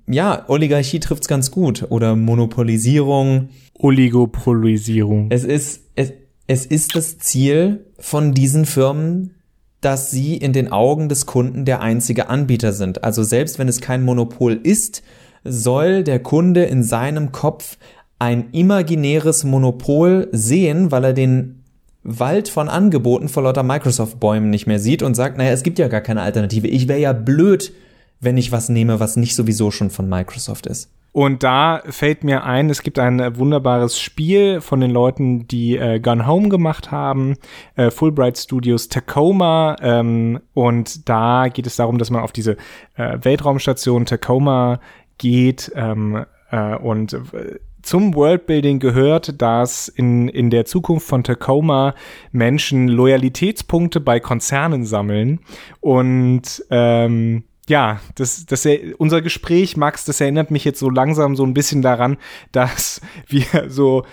ja, 0.05 0.45
Oligarchie 0.47 0.99
trifft's 0.99 1.27
ganz 1.27 1.51
gut 1.51 1.85
oder 1.89 2.15
Monopolisierung. 2.15 3.49
Oligopolisierung. 3.79 5.27
Es 5.29 5.43
ist, 5.43 5.81
es, 5.95 6.13
es 6.47 6.65
ist 6.65 6.95
das 6.95 7.17
Ziel 7.17 7.85
von 7.99 8.33
diesen 8.33 8.65
Firmen, 8.65 9.35
dass 9.81 10.11
sie 10.11 10.35
in 10.35 10.53
den 10.53 10.71
Augen 10.71 11.09
des 11.09 11.25
Kunden 11.25 11.65
der 11.65 11.81
einzige 11.81 12.29
Anbieter 12.29 12.73
sind. 12.73 13.03
Also 13.03 13.23
selbst 13.23 13.59
wenn 13.59 13.67
es 13.67 13.81
kein 13.81 14.03
Monopol 14.03 14.59
ist, 14.61 15.03
soll 15.43 16.03
der 16.03 16.19
Kunde 16.19 16.63
in 16.63 16.83
seinem 16.83 17.31
Kopf 17.31 17.77
ein 18.19 18.49
imaginäres 18.51 19.43
Monopol 19.43 20.27
sehen, 20.31 20.91
weil 20.91 21.03
er 21.03 21.13
den 21.13 21.63
Wald 22.03 22.47
von 22.47 22.69
Angeboten 22.69 23.27
vor 23.27 23.43
lauter 23.43 23.63
Microsoft-Bäumen 23.63 24.49
nicht 24.49 24.65
mehr 24.65 24.79
sieht 24.79 25.03
und 25.03 25.15
sagt, 25.15 25.37
naja, 25.37 25.51
es 25.51 25.63
gibt 25.63 25.77
ja 25.77 25.87
gar 25.87 26.01
keine 26.01 26.21
Alternative. 26.21 26.67
Ich 26.67 26.87
wäre 26.87 26.99
ja 26.99 27.13
blöd, 27.13 27.73
wenn 28.19 28.37
ich 28.37 28.51
was 28.51 28.69
nehme, 28.69 28.99
was 28.99 29.17
nicht 29.17 29.35
sowieso 29.35 29.71
schon 29.71 29.89
von 29.89 30.07
Microsoft 30.07 30.67
ist. 30.67 30.89
Und 31.11 31.41
da 31.41 31.81
fällt 31.89 32.23
mir 32.23 32.43
ein, 32.43 32.69
es 32.69 32.83
gibt 32.83 32.99
ein 32.99 33.37
wunderbares 33.37 33.99
Spiel 33.99 34.61
von 34.61 34.79
den 34.81 34.91
Leuten, 34.91 35.47
die 35.47 35.75
äh, 35.75 35.99
Gone 35.99 36.27
Home 36.27 36.49
gemacht 36.49 36.91
haben, 36.91 37.37
äh, 37.75 37.89
Fulbright 37.89 38.37
Studios 38.37 38.87
Tacoma. 38.87 39.77
Ähm, 39.81 40.39
und 40.53 41.09
da 41.09 41.47
geht 41.47 41.65
es 41.65 41.75
darum, 41.75 41.97
dass 41.97 42.11
man 42.11 42.21
auf 42.21 42.33
diese 42.33 42.55
äh, 42.95 43.17
Weltraumstation 43.21 44.05
Tacoma 44.05 44.79
geht 45.17 45.71
ähm, 45.75 46.25
äh, 46.51 46.75
und 46.75 47.13
äh, 47.13 47.59
zum 47.81 48.15
Worldbuilding 48.15 48.79
gehört, 48.79 49.41
dass 49.41 49.87
in, 49.87 50.27
in 50.27 50.49
der 50.49 50.65
Zukunft 50.65 51.07
von 51.07 51.23
Tacoma 51.23 51.95
Menschen 52.31 52.89
Loyalitätspunkte 52.89 54.01
bei 54.01 54.19
Konzernen 54.19 54.85
sammeln. 54.85 55.39
Und 55.79 56.65
ähm, 56.69 57.43
ja, 57.69 58.01
das, 58.15 58.45
das, 58.45 58.67
unser 58.97 59.21
Gespräch, 59.21 59.77
Max, 59.77 60.05
das 60.05 60.19
erinnert 60.21 60.51
mich 60.51 60.65
jetzt 60.65 60.79
so 60.79 60.89
langsam 60.89 61.35
so 61.35 61.45
ein 61.45 61.53
bisschen 61.53 61.81
daran, 61.81 62.17
dass 62.51 63.01
wir 63.27 63.69
so 63.69 64.03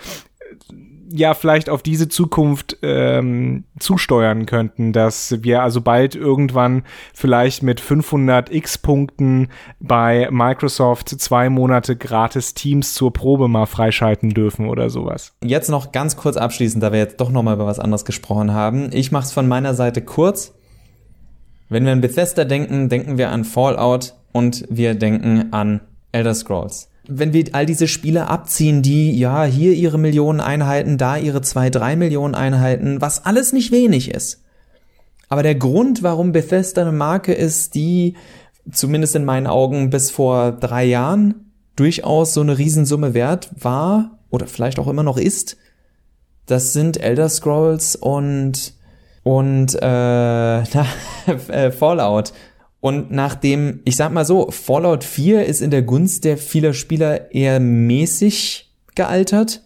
ja 1.09 1.33
vielleicht 1.33 1.69
auf 1.69 1.83
diese 1.83 2.07
Zukunft 2.07 2.77
ähm, 2.81 3.65
zusteuern 3.79 4.45
könnten, 4.45 4.93
dass 4.93 5.43
wir 5.43 5.61
also 5.61 5.81
bald 5.81 6.15
irgendwann 6.15 6.83
vielleicht 7.13 7.63
mit 7.63 7.79
500 7.79 8.51
X-Punkten 8.51 9.49
bei 9.79 10.27
Microsoft 10.31 11.09
zwei 11.09 11.49
Monate 11.49 11.95
gratis 11.95 12.53
Teams 12.53 12.93
zur 12.93 13.13
Probe 13.13 13.47
mal 13.47 13.65
freischalten 13.65 14.31
dürfen 14.31 14.67
oder 14.67 14.89
sowas. 14.89 15.33
Jetzt 15.43 15.69
noch 15.69 15.91
ganz 15.91 16.17
kurz 16.17 16.37
abschließend, 16.37 16.83
da 16.83 16.91
wir 16.91 16.99
jetzt 16.99 17.19
doch 17.19 17.31
noch 17.31 17.43
mal 17.43 17.55
über 17.55 17.65
was 17.65 17.79
anderes 17.79 18.05
gesprochen 18.05 18.53
haben. 18.53 18.89
Ich 18.91 19.11
mache 19.11 19.25
es 19.25 19.31
von 19.31 19.47
meiner 19.47 19.73
Seite 19.73 20.01
kurz. 20.01 20.53
Wenn 21.69 21.85
wir 21.85 21.91
an 21.91 22.01
Bethesda 22.01 22.45
denken, 22.45 22.89
denken 22.89 23.17
wir 23.17 23.29
an 23.29 23.43
Fallout 23.43 24.13
und 24.31 24.65
wir 24.69 24.95
denken 24.95 25.51
an 25.51 25.81
Elder 26.11 26.33
Scrolls. 26.33 26.89
Wenn 27.07 27.33
wir 27.33 27.45
all 27.53 27.65
diese 27.65 27.87
Spiele 27.87 28.27
abziehen, 28.27 28.81
die 28.81 29.17
ja 29.17 29.43
hier 29.45 29.73
ihre 29.73 29.97
Millionen 29.97 30.39
Einheiten, 30.39 30.97
da 30.97 31.17
ihre 31.17 31.41
zwei, 31.41 31.69
drei 31.69 31.95
Millionen 31.95 32.35
Einheiten, 32.35 33.01
was 33.01 33.25
alles 33.25 33.53
nicht 33.53 33.71
wenig 33.71 34.11
ist. 34.11 34.43
Aber 35.29 35.43
der 35.43 35.55
Grund, 35.55 36.03
warum 36.03 36.31
Bethesda 36.31 36.81
eine 36.81 36.91
Marke 36.91 37.33
ist, 37.33 37.75
die 37.75 38.15
zumindest 38.71 39.15
in 39.15 39.25
meinen 39.25 39.47
Augen 39.47 39.89
bis 39.89 40.11
vor 40.11 40.51
drei 40.51 40.85
Jahren 40.85 41.51
durchaus 41.75 42.33
so 42.33 42.41
eine 42.41 42.57
Riesensumme 42.57 43.13
wert 43.13 43.49
war 43.59 44.19
oder 44.29 44.47
vielleicht 44.47 44.79
auch 44.79 44.87
immer 44.87 45.03
noch 45.03 45.17
ist, 45.17 45.57
das 46.45 46.73
sind 46.73 46.97
Elder 46.97 47.29
Scrolls 47.29 47.95
und 47.95 48.73
und 49.23 49.73
äh, 49.73 49.77
na, 49.81 50.85
äh, 51.49 51.71
Fallout. 51.71 52.31
Und 52.85 53.09
nachdem, 53.09 53.79
ich 53.83 53.95
sag 53.95 54.11
mal 54.11 54.25
so, 54.25 54.51
Fallout 54.51 55.03
4 55.03 55.47
ist 55.47 55.63
in 55.63 55.71
der 55.71 55.81
Gunst 55.81 56.23
der 56.23 56.37
vieler 56.37 56.75
Spieler 56.75 57.33
eher 57.33 57.59
mäßig 57.59 58.71
gealtert. 58.93 59.63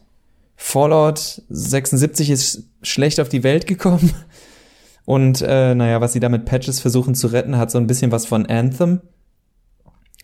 Fallout 0.55 1.41
76 1.49 2.29
ist 2.29 2.63
schlecht 2.81 3.19
auf 3.19 3.27
die 3.27 3.43
Welt 3.43 3.67
gekommen. 3.67 4.13
Und 5.05 5.41
äh, 5.41 5.75
naja, 5.75 5.99
was 5.99 6.13
sie 6.13 6.21
da 6.21 6.29
mit 6.29 6.45
Patches 6.45 6.79
versuchen 6.79 7.13
zu 7.13 7.27
retten, 7.27 7.57
hat 7.57 7.71
so 7.71 7.77
ein 7.77 7.87
bisschen 7.87 8.13
was 8.13 8.25
von 8.25 8.45
Anthem, 8.45 9.01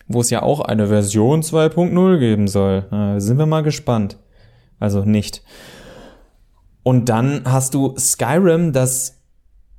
wo 0.08 0.22
es 0.22 0.30
ja 0.30 0.40
auch 0.40 0.60
eine 0.60 0.88
Version 0.88 1.42
2.0 1.42 2.18
geben 2.18 2.48
soll. 2.48 2.86
Äh, 2.90 3.20
sind 3.20 3.36
wir 3.36 3.44
mal 3.44 3.62
gespannt. 3.62 4.16
Also 4.80 5.04
nicht. 5.04 5.42
Und 6.82 7.10
dann 7.10 7.42
hast 7.44 7.74
du 7.74 7.94
Skyrim, 7.98 8.72
das 8.72 9.15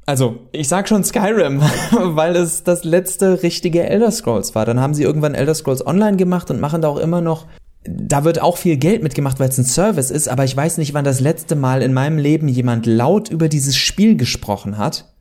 also, 0.07 0.39
ich 0.51 0.67
sag 0.67 0.89
schon 0.89 1.03
Skyrim, 1.03 1.61
weil 1.91 2.35
es 2.35 2.63
das 2.63 2.83
letzte 2.83 3.43
richtige 3.43 3.83
Elder 3.83 4.09
Scrolls 4.09 4.55
war. 4.55 4.65
Dann 4.65 4.79
haben 4.79 4.95
sie 4.95 5.03
irgendwann 5.03 5.35
Elder 5.35 5.53
Scrolls 5.53 5.85
Online 5.85 6.17
gemacht 6.17 6.49
und 6.49 6.59
machen 6.59 6.81
da 6.81 6.87
auch 6.87 6.97
immer 6.97 7.21
noch 7.21 7.45
da 7.87 8.23
wird 8.23 8.41
auch 8.41 8.57
viel 8.57 8.77
Geld 8.77 9.01
mitgemacht, 9.01 9.39
weil 9.39 9.49
es 9.49 9.57
ein 9.57 9.65
Service 9.65 10.11
ist, 10.11 10.27
aber 10.27 10.43
ich 10.43 10.55
weiß 10.55 10.77
nicht, 10.77 10.93
wann 10.93 11.05
das 11.05 11.19
letzte 11.19 11.55
Mal 11.55 11.81
in 11.81 11.93
meinem 11.93 12.17
Leben 12.17 12.47
jemand 12.47 12.85
laut 12.85 13.29
über 13.29 13.49
dieses 13.49 13.77
Spiel 13.77 14.17
gesprochen 14.17 14.77
hat. 14.77 15.13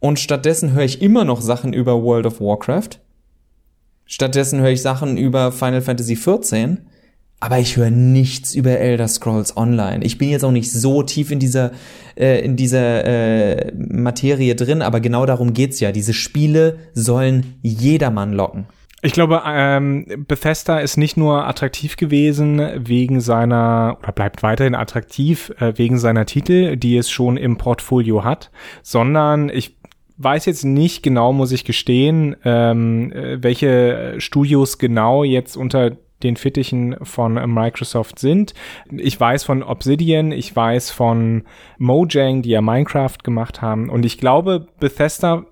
Und 0.00 0.20
stattdessen 0.20 0.72
höre 0.72 0.84
ich 0.84 1.02
immer 1.02 1.24
noch 1.24 1.40
Sachen 1.40 1.72
über 1.72 2.02
World 2.02 2.26
of 2.26 2.40
Warcraft. 2.40 3.00
Stattdessen 4.04 4.60
höre 4.60 4.70
ich 4.70 4.82
Sachen 4.82 5.16
über 5.16 5.50
Final 5.50 5.82
Fantasy 5.82 6.14
XIV. 6.14 6.78
Aber 7.40 7.58
ich 7.58 7.76
höre 7.76 7.90
nichts 7.90 8.54
über 8.54 8.78
Elder 8.78 9.06
Scrolls 9.06 9.56
Online. 9.56 10.04
Ich 10.04 10.18
bin 10.18 10.28
jetzt 10.28 10.44
auch 10.44 10.50
nicht 10.50 10.72
so 10.72 11.04
tief 11.04 11.30
in 11.30 11.38
dieser, 11.38 11.70
äh, 12.16 12.44
in 12.44 12.56
dieser 12.56 13.04
äh, 13.04 13.72
Materie 13.74 14.56
drin, 14.56 14.82
aber 14.82 15.00
genau 15.00 15.24
darum 15.24 15.52
geht's 15.52 15.78
ja. 15.78 15.92
Diese 15.92 16.14
Spiele 16.14 16.78
sollen 16.94 17.54
jedermann 17.62 18.32
locken. 18.32 18.66
Ich 19.00 19.12
glaube, 19.12 19.42
ähm, 19.46 20.06
Bethesda 20.26 20.80
ist 20.80 20.96
nicht 20.96 21.16
nur 21.16 21.46
attraktiv 21.46 21.96
gewesen 21.96 22.60
wegen 22.76 23.20
seiner, 23.20 23.96
oder 24.02 24.10
bleibt 24.10 24.42
weiterhin 24.42 24.74
attraktiv 24.74 25.52
äh, 25.60 25.74
wegen 25.76 25.98
seiner 25.98 26.26
Titel, 26.26 26.76
die 26.76 26.96
es 26.96 27.08
schon 27.08 27.36
im 27.36 27.58
Portfolio 27.58 28.24
hat, 28.24 28.50
sondern 28.82 29.50
ich 29.50 29.76
weiß 30.16 30.46
jetzt 30.46 30.64
nicht 30.64 31.04
genau, 31.04 31.32
muss 31.32 31.52
ich 31.52 31.64
gestehen, 31.64 32.34
ähm, 32.44 33.12
äh, 33.12 33.40
welche 33.40 34.16
Studios 34.18 34.78
genau 34.78 35.22
jetzt 35.22 35.56
unter 35.56 35.92
den 36.22 36.36
Fittichen 36.36 36.96
von 37.02 37.34
Microsoft 37.52 38.18
sind. 38.18 38.54
Ich 38.90 39.18
weiß 39.18 39.44
von 39.44 39.62
Obsidian, 39.62 40.32
ich 40.32 40.54
weiß 40.54 40.90
von 40.90 41.44
Mojang, 41.78 42.42
die 42.42 42.50
ja 42.50 42.60
Minecraft 42.60 43.18
gemacht 43.22 43.62
haben. 43.62 43.88
Und 43.88 44.04
ich 44.04 44.18
glaube, 44.18 44.66
Bethesda 44.80 45.44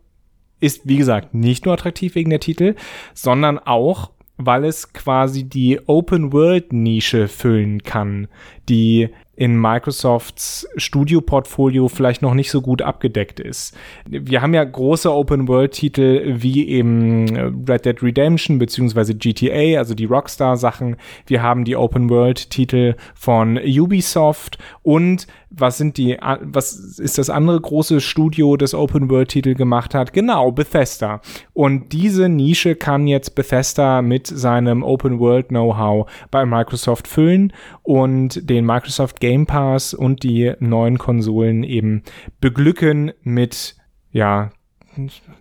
ist, 0.60 0.88
wie 0.88 0.96
gesagt, 0.96 1.34
nicht 1.34 1.64
nur 1.64 1.74
attraktiv 1.74 2.14
wegen 2.14 2.30
der 2.30 2.40
Titel, 2.40 2.74
sondern 3.14 3.58
auch, 3.58 4.10
weil 4.38 4.64
es 4.64 4.92
quasi 4.92 5.44
die 5.44 5.80
Open-World-Nische 5.86 7.28
füllen 7.28 7.82
kann, 7.82 8.28
die 8.68 9.10
in 9.36 9.60
Microsofts 9.60 10.66
Studio-Portfolio 10.76 11.88
vielleicht 11.88 12.22
noch 12.22 12.34
nicht 12.34 12.50
so 12.50 12.62
gut 12.62 12.80
abgedeckt 12.82 13.38
ist. 13.38 13.76
Wir 14.08 14.40
haben 14.42 14.54
ja 14.54 14.64
große 14.64 15.12
Open-World-Titel 15.12 16.36
wie 16.38 16.68
eben 16.68 17.36
äh, 17.36 17.52
Red 17.70 17.84
Dead 17.84 18.02
Redemption 18.02 18.58
beziehungsweise 18.58 19.14
GTA, 19.14 19.78
also 19.78 19.94
die 19.94 20.06
Rockstar-Sachen. 20.06 20.96
Wir 21.26 21.42
haben 21.42 21.64
die 21.64 21.76
Open-World-Titel 21.76 22.94
von 23.14 23.58
Ubisoft 23.58 24.58
und 24.82 25.26
was 25.58 25.78
sind 25.78 25.96
die, 25.96 26.16
was 26.40 26.98
ist 26.98 27.18
das 27.18 27.30
andere 27.30 27.60
große 27.60 28.00
Studio, 28.00 28.56
das 28.56 28.74
Open-World-Titel 28.74 29.54
gemacht 29.54 29.94
hat? 29.94 30.12
Genau, 30.12 30.52
Bethesda. 30.52 31.20
Und 31.52 31.92
diese 31.92 32.28
Nische 32.28 32.74
kann 32.74 33.06
jetzt 33.06 33.34
Bethesda 33.34 34.02
mit 34.02 34.26
seinem 34.26 34.82
Open-World-Know-how 34.82 36.10
bei 36.30 36.44
Microsoft 36.44 37.08
füllen 37.08 37.52
und 37.82 38.48
den 38.48 38.66
Microsoft 38.66 39.20
Game 39.20 39.46
Pass 39.46 39.94
und 39.94 40.22
die 40.22 40.52
neuen 40.60 40.98
Konsolen 40.98 41.62
eben 41.64 42.02
beglücken 42.40 43.12
mit, 43.22 43.76
ja, 44.12 44.50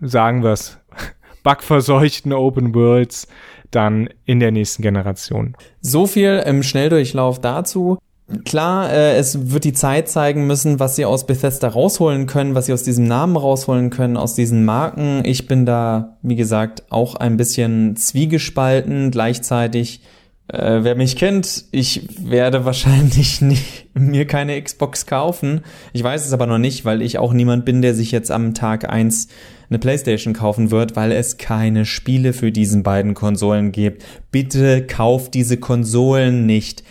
sagen 0.00 0.42
wir's, 0.42 0.78
bugverseuchten 1.42 2.32
Open 2.32 2.74
Worlds 2.74 3.28
dann 3.70 4.08
in 4.24 4.40
der 4.40 4.52
nächsten 4.52 4.82
Generation. 4.82 5.56
So 5.80 6.06
viel 6.06 6.42
im 6.46 6.62
Schnelldurchlauf 6.62 7.40
dazu. 7.40 7.98
Klar, 8.44 8.92
äh, 8.92 9.16
es 9.16 9.52
wird 9.52 9.62
die 9.62 9.72
Zeit 9.72 10.08
zeigen 10.08 10.48
müssen, 10.48 10.80
was 10.80 10.96
sie 10.96 11.04
aus 11.04 11.26
Bethesda 11.26 11.68
rausholen 11.68 12.26
können, 12.26 12.56
was 12.56 12.66
sie 12.66 12.72
aus 12.72 12.82
diesem 12.82 13.04
Namen 13.04 13.36
rausholen 13.36 13.90
können, 13.90 14.16
aus 14.16 14.34
diesen 14.34 14.64
Marken. 14.64 15.22
Ich 15.24 15.46
bin 15.46 15.64
da, 15.64 16.16
wie 16.22 16.34
gesagt, 16.34 16.82
auch 16.90 17.14
ein 17.14 17.36
bisschen 17.36 17.94
zwiegespalten. 17.94 19.12
Gleichzeitig, 19.12 20.00
äh, 20.48 20.78
wer 20.82 20.96
mich 20.96 21.14
kennt, 21.14 21.66
ich 21.70 22.08
werde 22.20 22.64
wahrscheinlich 22.64 23.42
nicht, 23.42 23.94
mir 23.94 24.26
keine 24.26 24.60
Xbox 24.60 25.06
kaufen. 25.06 25.60
Ich 25.92 26.02
weiß 26.02 26.26
es 26.26 26.32
aber 26.32 26.46
noch 26.46 26.58
nicht, 26.58 26.84
weil 26.84 27.02
ich 27.02 27.18
auch 27.18 27.32
niemand 27.32 27.64
bin, 27.64 27.80
der 27.80 27.94
sich 27.94 28.10
jetzt 28.10 28.32
am 28.32 28.54
Tag 28.54 28.90
eins 28.90 29.28
eine 29.70 29.78
Playstation 29.78 30.34
kaufen 30.34 30.72
wird, 30.72 30.96
weil 30.96 31.12
es 31.12 31.38
keine 31.38 31.84
Spiele 31.84 32.32
für 32.32 32.50
diesen 32.50 32.82
beiden 32.82 33.14
Konsolen 33.14 33.70
gibt. 33.70 34.04
Bitte 34.32 34.84
kauft 34.84 35.34
diese 35.34 35.58
Konsolen 35.58 36.44
nicht 36.44 36.82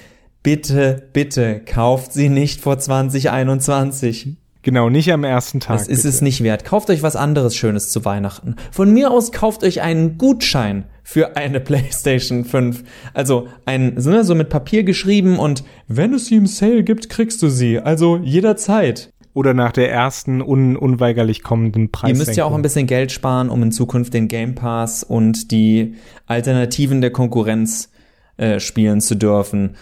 bitte, 0.46 1.10
bitte 1.12 1.60
kauft 1.60 2.14
sie 2.14 2.30
nicht 2.30 2.62
vor 2.62 2.78
2021. 2.78 4.38
Genau, 4.62 4.90
nicht 4.90 5.12
am 5.12 5.24
ersten 5.24 5.60
Tag. 5.60 5.78
Das 5.78 5.88
ist 5.88 6.04
bitte. 6.04 6.10
es 6.10 6.22
nicht 6.22 6.44
wert. 6.44 6.66
Kauft 6.66 6.90
euch 6.90 7.04
was 7.04 7.16
anderes 7.16 7.56
Schönes 7.56 7.90
zu 7.90 8.06
Weihnachten. 8.06 8.56
Von 8.72 8.94
mir 8.94 9.12
aus 9.12 9.32
kauft 9.32 9.64
euch 9.64 9.82
einen 9.82 10.18
Gutschein 10.18 10.86
für 11.04 11.36
eine 11.36 11.60
PlayStation 11.62 12.46
5. 12.46 12.84
Also 13.14 13.48
ein, 13.66 13.96
so 13.98 14.36
mit 14.36 14.50
Papier 14.50 14.84
geschrieben 14.84 15.40
und 15.40 15.64
wenn 15.88 16.14
es 16.14 16.28
sie 16.28 16.36
im 16.36 16.48
Sale 16.48 16.84
gibt, 16.84 17.10
kriegst 17.10 17.42
du 17.42 17.50
sie. 17.50 17.80
Also 17.80 18.18
jederzeit. 18.18 19.12
Oder 19.34 19.54
nach 19.54 19.74
der 19.74 19.92
ersten 19.92 20.42
un 20.42 20.78
unweigerlich 20.78 21.44
kommenden 21.44 21.92
Preis. 21.92 22.12
Ihr 22.12 22.18
müsst 22.18 22.38
ja 22.38 22.46
auch 22.46 22.54
ein 22.54 22.62
bisschen 22.62 22.88
Geld 22.88 23.12
sparen, 23.12 23.50
um 23.50 23.62
in 23.64 23.72
Zukunft 23.72 24.14
den 24.14 24.28
Game 24.28 24.56
Pass 24.56 25.04
und 25.04 25.52
die 25.52 25.96
Alternativen 26.26 27.02
der 27.02 27.12
Konkurrenz 27.12 27.90
äh, 28.38 28.60
spielen 28.60 29.02
zu 29.02 29.16
dürfen. 29.16 29.76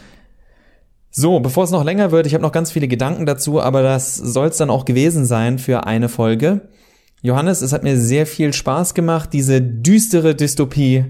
So, 1.16 1.40
bevor 1.40 1.64
es 1.64 1.70
noch 1.70 1.84
länger 1.84 2.12
wird, 2.12 2.26
ich 2.26 2.34
habe 2.34 2.42
noch 2.42 2.52
ganz 2.52 2.72
viele 2.72 2.88
Gedanken 2.88 3.28
dazu, 3.28 3.62
aber 3.62 3.84
das 3.84 4.16
soll 4.16 4.48
es 4.48 4.58
dann 4.58 4.72
auch 4.72 4.84
gewesen 4.84 5.26
sein 5.26 5.60
für 5.60 5.86
eine 5.86 6.10
Folge. 6.10 6.70
Johannes, 7.22 7.62
es 7.62 7.72
hat 7.72 7.84
mir 7.84 8.00
sehr 8.00 8.26
viel 8.26 8.52
Spaß 8.52 8.96
gemacht, 8.96 9.30
diese 9.32 9.62
düstere 9.62 10.34
Dystopie 10.34 11.06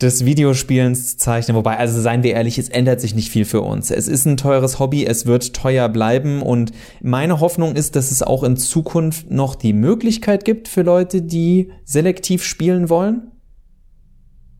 des 0.00 0.24
Videospielens 0.24 1.10
zu 1.10 1.16
zeichnen. 1.18 1.54
Wobei, 1.54 1.76
also 1.76 2.00
seien 2.00 2.22
wir 2.22 2.32
ehrlich, 2.32 2.56
es 2.56 2.70
ändert 2.70 3.02
sich 3.02 3.14
nicht 3.14 3.28
viel 3.28 3.44
für 3.44 3.60
uns. 3.60 3.90
Es 3.90 4.08
ist 4.08 4.24
ein 4.24 4.38
teures 4.38 4.78
Hobby, 4.78 5.04
es 5.04 5.26
wird 5.26 5.52
teuer 5.52 5.90
bleiben 5.90 6.40
und 6.40 6.72
meine 7.02 7.40
Hoffnung 7.40 7.76
ist, 7.76 7.96
dass 7.96 8.10
es 8.10 8.22
auch 8.22 8.42
in 8.42 8.56
Zukunft 8.56 9.30
noch 9.30 9.54
die 9.54 9.74
Möglichkeit 9.74 10.46
gibt 10.46 10.66
für 10.66 10.80
Leute, 10.80 11.20
die 11.20 11.70
selektiv 11.84 12.42
spielen 12.42 12.88
wollen 12.88 13.30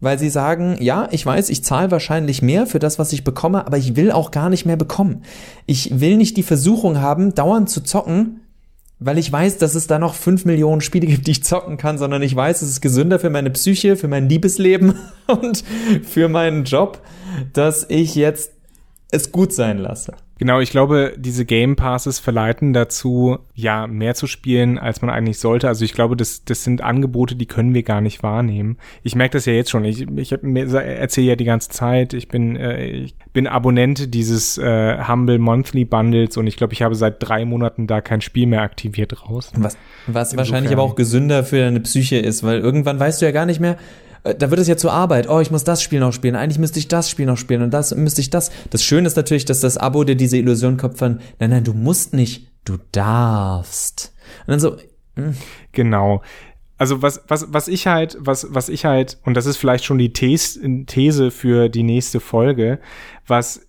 weil 0.00 0.18
sie 0.18 0.30
sagen, 0.30 0.76
ja, 0.80 1.08
ich 1.10 1.24
weiß, 1.24 1.50
ich 1.50 1.62
zahle 1.62 1.90
wahrscheinlich 1.90 2.42
mehr 2.42 2.66
für 2.66 2.78
das, 2.78 2.98
was 2.98 3.12
ich 3.12 3.24
bekomme, 3.24 3.66
aber 3.66 3.76
ich 3.76 3.96
will 3.96 4.10
auch 4.10 4.30
gar 4.30 4.48
nicht 4.48 4.64
mehr 4.66 4.76
bekommen. 4.76 5.22
Ich 5.66 6.00
will 6.00 6.16
nicht 6.16 6.36
die 6.36 6.42
Versuchung 6.42 7.00
haben, 7.00 7.34
dauernd 7.34 7.68
zu 7.68 7.82
zocken, 7.82 8.40
weil 8.98 9.18
ich 9.18 9.30
weiß, 9.30 9.58
dass 9.58 9.74
es 9.74 9.86
da 9.86 9.98
noch 9.98 10.14
fünf 10.14 10.44
Millionen 10.44 10.80
Spiele 10.80 11.06
gibt, 11.06 11.26
die 11.26 11.32
ich 11.32 11.44
zocken 11.44 11.76
kann, 11.76 11.98
sondern 11.98 12.22
ich 12.22 12.36
weiß, 12.36 12.62
es 12.62 12.70
ist 12.70 12.80
gesünder 12.80 13.18
für 13.18 13.30
meine 13.30 13.50
Psyche, 13.50 13.96
für 13.96 14.08
mein 14.08 14.28
Liebesleben 14.28 14.94
und 15.26 15.64
für 16.02 16.28
meinen 16.28 16.64
Job, 16.64 17.00
dass 17.52 17.86
ich 17.88 18.14
jetzt 18.14 18.52
es 19.10 19.32
gut 19.32 19.52
sein 19.52 19.78
lasse. 19.78 20.14
Genau, 20.38 20.58
ich 20.60 20.70
glaube, 20.70 21.12
diese 21.18 21.44
Game 21.44 21.76
Passes 21.76 22.18
verleiten 22.18 22.72
dazu, 22.72 23.40
ja, 23.54 23.86
mehr 23.86 24.14
zu 24.14 24.26
spielen, 24.26 24.78
als 24.78 25.02
man 25.02 25.10
eigentlich 25.10 25.38
sollte. 25.38 25.68
Also 25.68 25.84
ich 25.84 25.92
glaube, 25.92 26.16
das, 26.16 26.46
das 26.46 26.64
sind 26.64 26.80
Angebote, 26.80 27.36
die 27.36 27.44
können 27.44 27.74
wir 27.74 27.82
gar 27.82 28.00
nicht 28.00 28.22
wahrnehmen. 28.22 28.78
Ich 29.02 29.14
merke 29.14 29.34
das 29.34 29.44
ja 29.44 29.52
jetzt 29.52 29.68
schon. 29.68 29.84
Ich, 29.84 30.00
ich 30.00 30.32
erzähle 30.32 31.26
ja 31.26 31.36
die 31.36 31.44
ganze 31.44 31.68
Zeit, 31.68 32.14
ich 32.14 32.28
bin, 32.28 32.56
äh, 32.56 32.86
ich 32.86 33.16
bin 33.34 33.46
Abonnent 33.46 34.14
dieses 34.14 34.56
äh, 34.56 35.04
Humble 35.06 35.38
Monthly 35.38 35.84
Bundles 35.84 36.38
und 36.38 36.46
ich 36.46 36.56
glaube, 36.56 36.72
ich 36.72 36.80
habe 36.80 36.94
seit 36.94 37.16
drei 37.18 37.44
Monaten 37.44 37.86
da 37.86 38.00
kein 38.00 38.22
Spiel 38.22 38.46
mehr 38.46 38.62
aktiviert 38.62 39.28
raus. 39.28 39.52
Was, 39.56 39.76
was 40.06 40.34
wahrscheinlich 40.38 40.72
aber 40.72 40.82
auch 40.82 40.94
gesünder 40.94 41.44
für 41.44 41.58
deine 41.58 41.80
Psyche 41.80 42.16
ist, 42.16 42.42
weil 42.44 42.60
irgendwann 42.60 42.98
weißt 42.98 43.20
du 43.20 43.26
ja 43.26 43.32
gar 43.32 43.44
nicht 43.44 43.60
mehr, 43.60 43.76
da 44.22 44.50
wird 44.50 44.60
es 44.60 44.68
ja 44.68 44.76
zur 44.76 44.92
Arbeit. 44.92 45.28
Oh, 45.28 45.40
ich 45.40 45.50
muss 45.50 45.64
das 45.64 45.82
Spiel 45.82 46.00
noch 46.00 46.12
spielen. 46.12 46.36
Eigentlich 46.36 46.58
müsste 46.58 46.78
ich 46.78 46.88
das 46.88 47.08
Spiel 47.08 47.26
noch 47.26 47.36
spielen 47.36 47.62
und 47.62 47.72
das 47.72 47.94
müsste 47.94 48.20
ich 48.20 48.30
das. 48.30 48.50
Das 48.70 48.84
Schöne 48.84 49.06
ist 49.06 49.16
natürlich, 49.16 49.44
dass 49.44 49.60
das 49.60 49.76
Abo 49.76 50.04
dir 50.04 50.16
diese 50.16 50.36
Illusion 50.36 50.76
kopfern. 50.76 51.20
Nein, 51.38 51.50
nein, 51.50 51.64
du 51.64 51.72
musst 51.72 52.14
nicht. 52.14 52.48
Du 52.64 52.78
darfst. 52.92 54.12
Und 54.46 54.52
dann 54.52 54.60
so. 54.60 54.76
Mh. 55.16 55.26
Hm. 55.26 55.34
Genau. 55.72 56.22
Also 56.76 57.02
was, 57.02 57.22
was, 57.28 57.52
was 57.52 57.68
ich 57.68 57.86
halt, 57.86 58.16
was, 58.20 58.46
was 58.50 58.70
ich 58.70 58.86
halt, 58.86 59.18
und 59.26 59.34
das 59.34 59.44
ist 59.44 59.58
vielleicht 59.58 59.84
schon 59.84 59.98
die 59.98 60.14
These 60.14 61.30
für 61.30 61.68
die 61.68 61.82
nächste 61.82 62.20
Folge, 62.20 62.78
was 63.26 63.66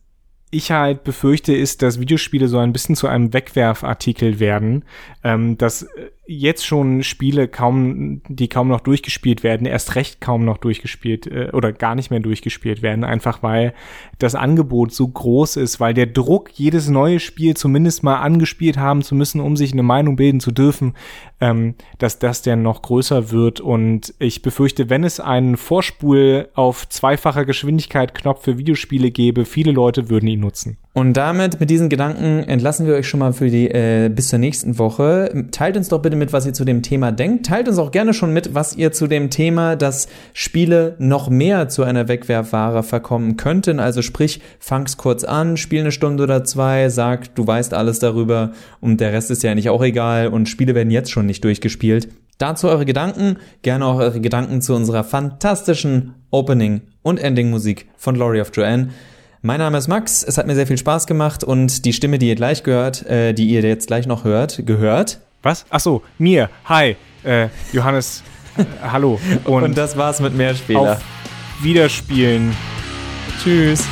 ich 0.49 0.71
halt 0.71 1.03
befürchte, 1.03 1.53
ist, 1.53 1.81
dass 1.81 1.99
Videospiele 1.99 2.47
so 2.47 2.57
ein 2.57 2.73
bisschen 2.73 2.95
zu 2.95 3.07
einem 3.07 3.33
Wegwerfartikel 3.33 4.39
werden, 4.39 4.85
ähm, 5.23 5.57
dass 5.57 5.83
äh, 5.83 6.11
jetzt 6.31 6.65
schon 6.65 7.03
Spiele 7.03 7.47
kaum, 7.47 8.21
die 8.27 8.47
kaum 8.47 8.69
noch 8.69 8.79
durchgespielt 8.79 9.43
werden, 9.43 9.67
erst 9.67 9.95
recht 9.95 10.21
kaum 10.21 10.45
noch 10.45 10.57
durchgespielt 10.57 11.27
äh, 11.27 11.49
oder 11.51 11.73
gar 11.73 11.95
nicht 11.95 12.09
mehr 12.09 12.19
durchgespielt 12.19 12.81
werden, 12.81 13.03
einfach 13.03 13.43
weil 13.43 13.73
das 14.19 14.35
Angebot 14.35 14.93
so 14.93 15.07
groß 15.07 15.57
ist, 15.57 15.79
weil 15.79 15.93
der 15.93 16.07
Druck, 16.07 16.49
jedes 16.53 16.89
neue 16.89 17.19
Spiel 17.19 17.55
zumindest 17.55 18.03
mal 18.03 18.19
angespielt 18.19 18.77
haben 18.77 19.01
zu 19.01 19.15
müssen, 19.15 19.41
um 19.41 19.57
sich 19.57 19.73
eine 19.73 19.83
Meinung 19.83 20.15
bilden 20.15 20.39
zu 20.39 20.51
dürfen, 20.51 20.93
ähm, 21.41 21.75
dass 21.97 22.19
das 22.19 22.41
dann 22.41 22.61
noch 22.61 22.81
größer 22.81 23.31
wird. 23.31 23.59
Und 23.59 24.13
ich 24.19 24.41
befürchte, 24.41 24.89
wenn 24.89 25.03
es 25.03 25.19
einen 25.19 25.57
Vorspul 25.57 26.49
auf 26.53 26.87
zweifacher 26.87 27.45
Geschwindigkeit 27.45 28.13
Knopf 28.13 28.43
für 28.43 28.57
Videospiele 28.57 29.11
gäbe, 29.11 29.45
viele 29.45 29.71
Leute 29.71 30.09
würden 30.09 30.27
ihn 30.27 30.39
nutzen. 30.39 30.77
Und 30.93 31.13
damit, 31.13 31.57
mit 31.61 31.69
diesen 31.69 31.87
Gedanken, 31.87 32.43
entlassen 32.43 32.85
wir 32.85 32.95
euch 32.95 33.07
schon 33.07 33.21
mal 33.21 33.31
für 33.31 33.49
die 33.49 33.69
äh, 33.71 34.09
bis 34.13 34.27
zur 34.27 34.39
nächsten 34.39 34.77
Woche. 34.77 35.45
Teilt 35.51 35.77
uns 35.77 35.87
doch 35.87 36.01
bitte 36.01 36.17
mit, 36.17 36.33
was 36.33 36.45
ihr 36.45 36.51
zu 36.51 36.65
dem 36.65 36.81
Thema 36.81 37.13
denkt. 37.13 37.45
Teilt 37.45 37.69
uns 37.69 37.77
auch 37.77 37.91
gerne 37.91 38.13
schon 38.13 38.33
mit, 38.33 38.55
was 38.55 38.75
ihr 38.75 38.91
zu 38.91 39.07
dem 39.07 39.29
Thema, 39.29 39.77
dass 39.77 40.09
Spiele 40.33 40.95
noch 40.99 41.29
mehr 41.29 41.69
zu 41.69 41.83
einer 41.83 42.09
Wegwerfware 42.09 42.83
verkommen 42.83 43.37
könnten. 43.37 43.79
Also 43.79 44.01
sprich, 44.01 44.41
fang's 44.59 44.97
kurz 44.97 45.23
an, 45.23 45.55
spiel 45.55 45.79
eine 45.79 45.93
Stunde 45.93 46.23
oder 46.23 46.43
zwei, 46.43 46.89
sag, 46.89 47.35
du 47.35 47.47
weißt 47.47 47.73
alles 47.73 47.99
darüber 47.99 48.51
und 48.81 48.99
der 48.99 49.13
Rest 49.13 49.31
ist 49.31 49.43
ja 49.43 49.51
eigentlich 49.51 49.69
auch 49.69 49.81
egal 49.81 50.27
und 50.27 50.49
Spiele 50.49 50.75
werden 50.75 50.91
jetzt 50.91 51.09
schon 51.09 51.25
nicht 51.25 51.41
durchgespielt. 51.45 52.09
Dazu 52.37 52.67
eure 52.67 52.85
Gedanken, 52.85 53.37
gerne 53.61 53.85
auch 53.85 53.99
eure 53.99 54.19
Gedanken 54.19 54.61
zu 54.61 54.75
unserer 54.75 55.05
fantastischen 55.05 56.15
Opening 56.31 56.81
und 57.01 57.17
Ending 57.17 57.49
Musik 57.49 57.87
von 57.95 58.15
Glory 58.15 58.41
of 58.41 58.51
Joanne. 58.53 58.89
Mein 59.43 59.57
Name 59.57 59.79
ist 59.79 59.87
Max, 59.87 60.23
es 60.23 60.37
hat 60.37 60.45
mir 60.45 60.53
sehr 60.53 60.67
viel 60.67 60.77
Spaß 60.77 61.07
gemacht 61.07 61.43
und 61.43 61.85
die 61.85 61.93
Stimme, 61.93 62.19
die 62.19 62.27
ihr 62.27 62.35
gleich 62.35 62.61
gehört, 62.61 63.03
äh, 63.07 63.33
die 63.33 63.47
ihr 63.49 63.61
jetzt 63.63 63.87
gleich 63.87 64.05
noch 64.05 64.23
hört, 64.23 64.67
gehört. 64.67 65.19
Was? 65.41 65.65
Ach 65.71 65.79
so, 65.79 66.03
mir. 66.19 66.47
Hi, 66.65 66.95
äh, 67.23 67.47
Johannes. 67.73 68.21
äh, 68.55 68.65
hallo. 68.83 69.19
Und, 69.45 69.63
und 69.63 69.77
das 69.79 69.97
war's 69.97 70.19
mit 70.19 70.37
mehr 70.37 70.53
Spieler. 70.53 70.93
Auf 70.93 71.01
Wiederspielen. 71.63 72.55
Tschüss. 73.41 73.87